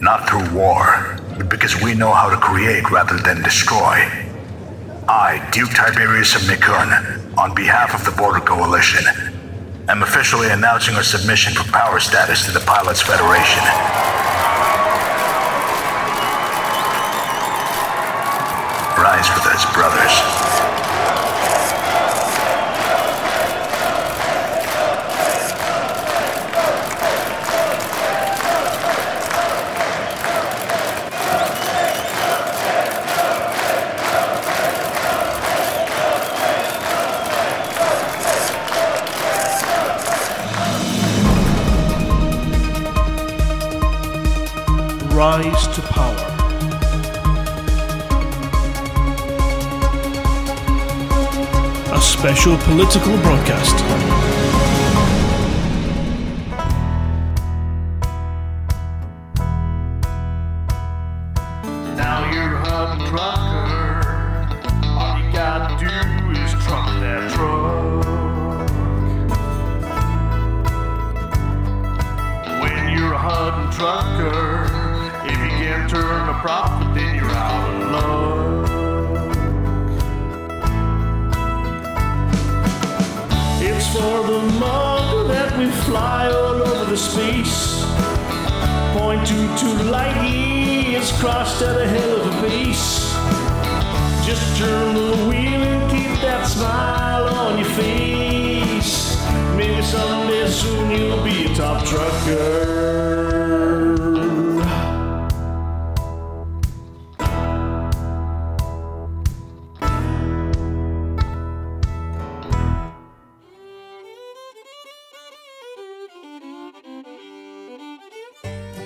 [0.00, 4.04] Not through war, but because we know how to create rather than destroy.
[5.08, 9.04] I, Duke Tiberius of Mikun, on behalf of the Border Coalition,
[9.88, 14.31] am officially announcing our submission for power status to the Pilots Federation.
[19.22, 20.31] With us, brothers.
[52.44, 54.01] A political broadcast.
[89.56, 93.12] Two light years crossed at a hell of a pace.
[94.24, 99.16] Just turn the wheel and keep that smile on your face.
[99.56, 102.61] Maybe someday soon you'll be a top trucker.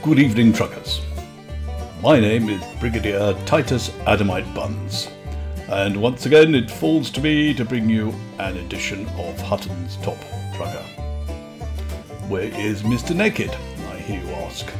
[0.07, 1.01] Good evening, truckers.
[2.01, 5.09] My name is Brigadier Titus Adamite Buns,
[5.69, 10.17] and once again it falls to me to bring you an edition of Hutton's Top
[10.55, 10.85] Trucker.
[12.29, 13.17] Where is Mr.
[13.17, 13.51] Naked?
[13.51, 14.73] I hear you ask.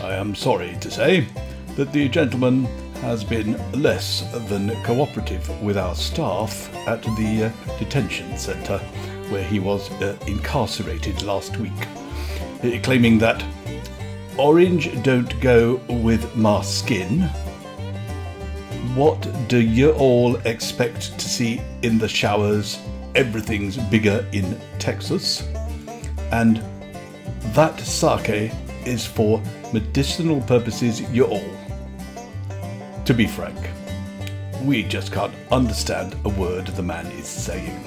[0.00, 1.28] I am sorry to say
[1.74, 2.64] that the gentleman
[3.02, 8.78] has been less than cooperative with our staff at the uh, detention centre
[9.28, 11.86] where he was uh, incarcerated last week,
[12.64, 13.44] uh, claiming that
[14.38, 17.22] orange don't go with my skin.
[18.94, 22.78] What do you all expect to see in the showers?
[23.14, 25.48] Everything's bigger in Texas.
[26.32, 26.62] And
[27.54, 28.52] that sake
[28.84, 31.56] is for medicinal purposes, you all.
[33.04, 33.58] To be frank,
[34.62, 37.84] we just can't understand a word the man is saying.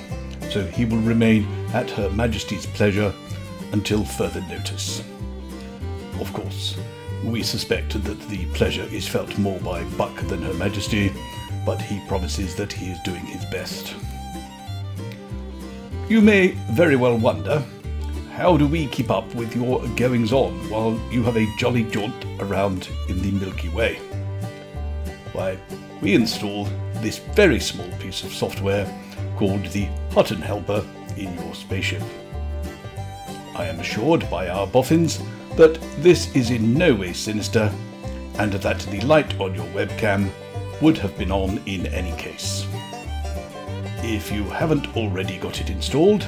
[0.50, 3.14] So he will remain at Her Majesty's pleasure
[3.72, 5.04] until further notice.
[6.20, 6.76] Of course,
[7.24, 11.14] we suspect that the pleasure is felt more by Buck than Her Majesty,
[11.66, 13.96] but he promises that he is doing his best.
[16.10, 17.64] You may very well wonder
[18.34, 22.26] how do we keep up with your goings on while you have a jolly jaunt
[22.40, 23.96] around in the Milky Way?
[25.34, 25.58] Why,
[26.02, 28.88] we installed this very small piece of software
[29.36, 30.86] called the Hutton Helper
[31.18, 32.02] in your spaceship.
[33.60, 35.20] I am assured by our boffins
[35.57, 37.70] that this is in no way sinister
[38.38, 40.30] and that the light on your webcam
[40.82, 42.66] would have been on in any case.
[44.01, 46.26] If you haven't already got it installed,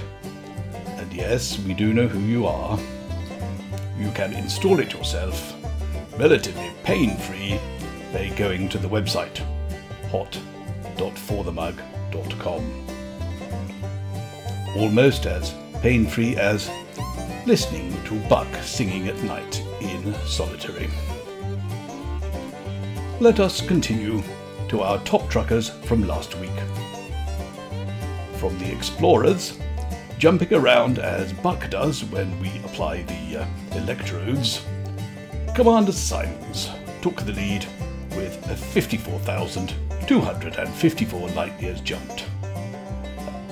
[0.73, 2.77] and yes, we do know who you are,
[3.97, 5.55] you can install it yourself
[6.19, 7.57] relatively pain free
[8.11, 9.37] by going to the website
[10.09, 12.87] hot.forthemug.com.
[14.75, 16.69] Almost as pain free as
[17.45, 20.89] listening to Buck singing at night in solitary.
[23.19, 24.21] Let us continue
[24.69, 26.51] to our top truckers from last week.
[28.37, 29.57] From the Explorers,
[30.19, 34.63] jumping around as Buck does when we apply the uh, electrodes,
[35.55, 36.69] Commander Simons
[37.01, 37.65] took the lead
[38.15, 42.25] with a 54,254 light years jumped.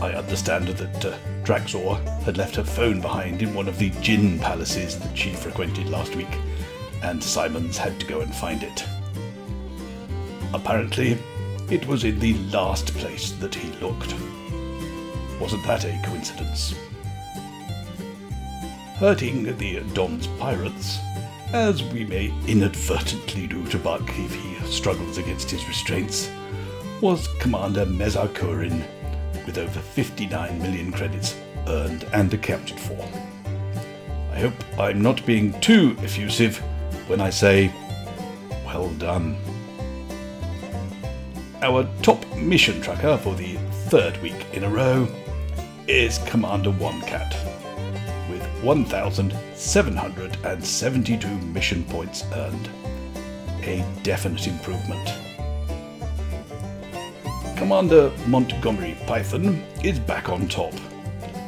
[0.01, 4.39] I understand that uh, Draxor had left her phone behind in one of the gin
[4.39, 6.33] palaces that she frequented last week,
[7.03, 8.85] and Simons had to go and find it.
[10.53, 11.17] Apparently,
[11.69, 14.15] it was in the last place that he looked.
[15.39, 16.73] Wasn't that a coincidence?
[18.95, 20.97] Hurting the Don's pirates,
[21.51, 26.31] as we may inadvertently do to Buck if he struggles against his restraints,
[27.01, 28.85] was Commander Mezakurin
[29.49, 31.35] with over 59 million credits
[31.67, 33.03] earned and accounted for.
[34.31, 36.57] I hope I'm not being too effusive
[37.07, 37.73] when I say,
[38.63, 39.35] well done.
[41.63, 43.55] Our top mission tracker for the
[43.87, 45.07] third week in a row
[45.87, 47.35] is Commander One Cat,
[48.29, 52.69] with 1,772 mission points earned.
[53.63, 55.11] A definite improvement.
[57.59, 60.73] Commander Montgomery Python is back on top,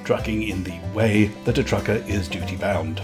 [0.04, 3.02] trucking in the way that a trucker is duty bound.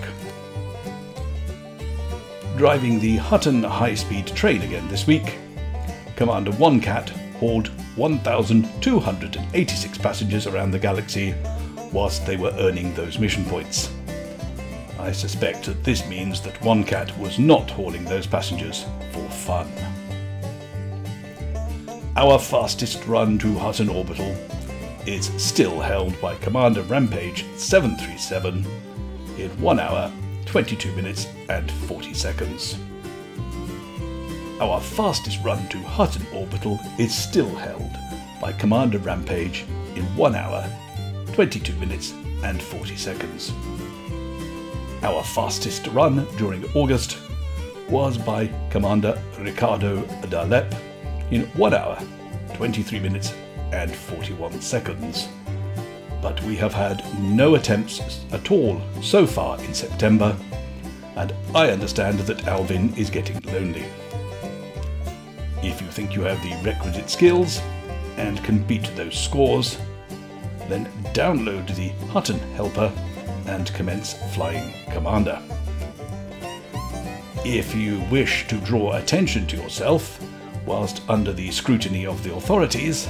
[2.56, 5.38] Driving the Hutton high speed train again this week,
[6.14, 7.08] Commander One Cat
[7.40, 7.66] hauled
[7.96, 11.34] 1,286 passengers around the galaxy
[11.92, 13.90] whilst they were earning those mission points.
[14.98, 19.70] I suspect that this means that One Cat was not hauling those passengers for fun.
[22.16, 24.36] Our fastest run to Hutton Orbital
[25.06, 28.66] is still held by Commander Rampage 737
[29.38, 30.12] in 1 hour,
[30.46, 32.76] 22 minutes, and 40 seconds.
[34.60, 37.92] Our fastest run to Hutton Orbital is still held
[38.40, 39.64] by Commander Rampage
[39.94, 40.68] in 1 hour,
[41.38, 43.52] 22 minutes and 40 seconds.
[45.04, 47.16] Our fastest run during August
[47.88, 50.74] was by Commander Ricardo Dalep
[51.30, 51.96] in 1 hour,
[52.54, 53.34] 23 minutes
[53.70, 55.28] and 41 seconds.
[56.20, 58.00] But we have had no attempts
[58.32, 60.36] at all so far in September,
[61.14, 63.84] and I understand that Alvin is getting lonely.
[65.62, 67.60] If you think you have the requisite skills
[68.16, 69.78] and can beat those scores,
[70.68, 72.92] then download the Hutton Helper
[73.46, 75.40] and commence flying Commander.
[77.44, 80.20] If you wish to draw attention to yourself
[80.66, 83.08] whilst under the scrutiny of the authorities,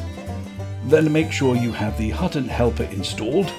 [0.84, 3.52] then make sure you have the Hutton Helper installed,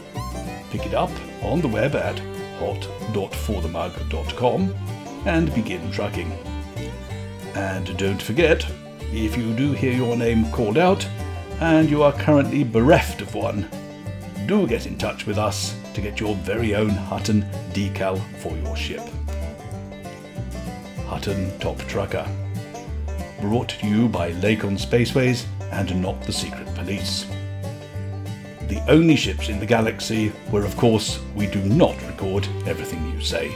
[0.71, 1.11] pick it up
[1.43, 2.17] on the web at
[2.59, 4.75] hot.forthemug.com,
[5.25, 6.31] and begin trucking.
[7.55, 8.65] And don't forget,
[9.11, 11.05] if you do hear your name called out
[11.59, 13.67] and you are currently bereft of one,
[14.49, 18.75] do get in touch with us to get your very own Hutton decal for your
[18.75, 19.07] ship.
[21.05, 22.27] Hutton Top Trucker.
[23.41, 27.27] Brought to you by Lakon Spaceways and not the Secret Police.
[28.61, 33.21] The only ships in the galaxy where, of course, we do not record everything you
[33.21, 33.55] say.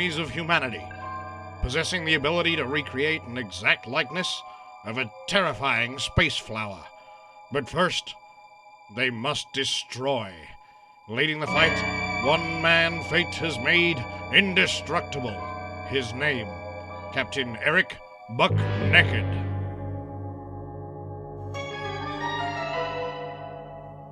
[0.00, 0.82] Enemies of humanity,
[1.60, 4.42] possessing the ability to recreate an exact likeness
[4.86, 6.82] of a terrifying space flower.
[7.52, 8.14] But first,
[8.96, 10.32] they must destroy.
[11.06, 11.76] Leading the fight,
[12.24, 15.38] one man fate has made indestructible.
[15.88, 16.48] His name,
[17.12, 17.98] Captain Eric
[18.38, 19.26] Buck Naked.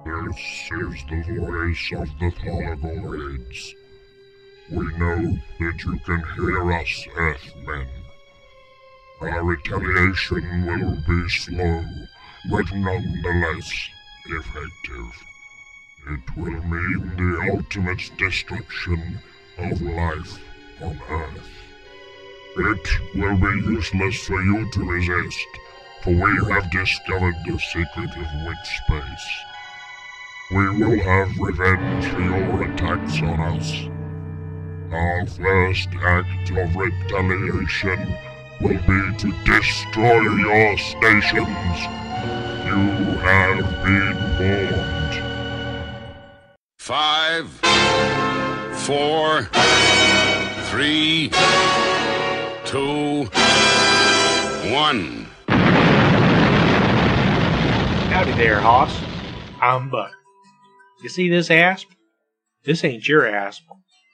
[0.05, 3.73] This is the voice of the Thargoids.
[4.71, 7.89] We know that you can hear us, Earthmen.
[9.23, 11.85] Our retaliation will be slow,
[12.51, 13.89] but nonetheless
[14.27, 15.25] effective.
[16.11, 19.21] It will mean the ultimate destruction
[19.57, 20.39] of life
[20.83, 21.49] on Earth.
[22.59, 25.49] It will be useless for you to resist,
[26.03, 29.29] for we have discovered the secret of witch space.
[30.51, 33.98] We will have revenge for your attacks on us.
[34.91, 38.17] Our first act of retaliation
[38.63, 41.79] will be to destroy your stations.
[42.65, 42.81] You
[43.21, 45.23] have been warned.
[46.79, 47.51] Five,
[48.87, 49.43] four,
[50.71, 51.29] three,
[52.65, 53.25] two,
[54.73, 55.27] one.
[58.09, 58.99] Howdy there, Hoss.
[59.61, 60.13] I'm Buck.
[61.03, 61.89] You see this asp?
[62.65, 63.65] This ain't your asp.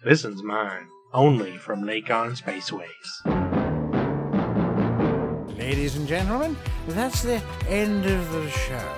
[0.05, 3.09] This one's mine, only from Lakon Spaceways.
[5.59, 8.93] Ladies and gentlemen, that's the end of the show.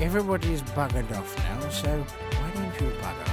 [0.00, 3.29] Everybody's buggered off now, so why don't you bugger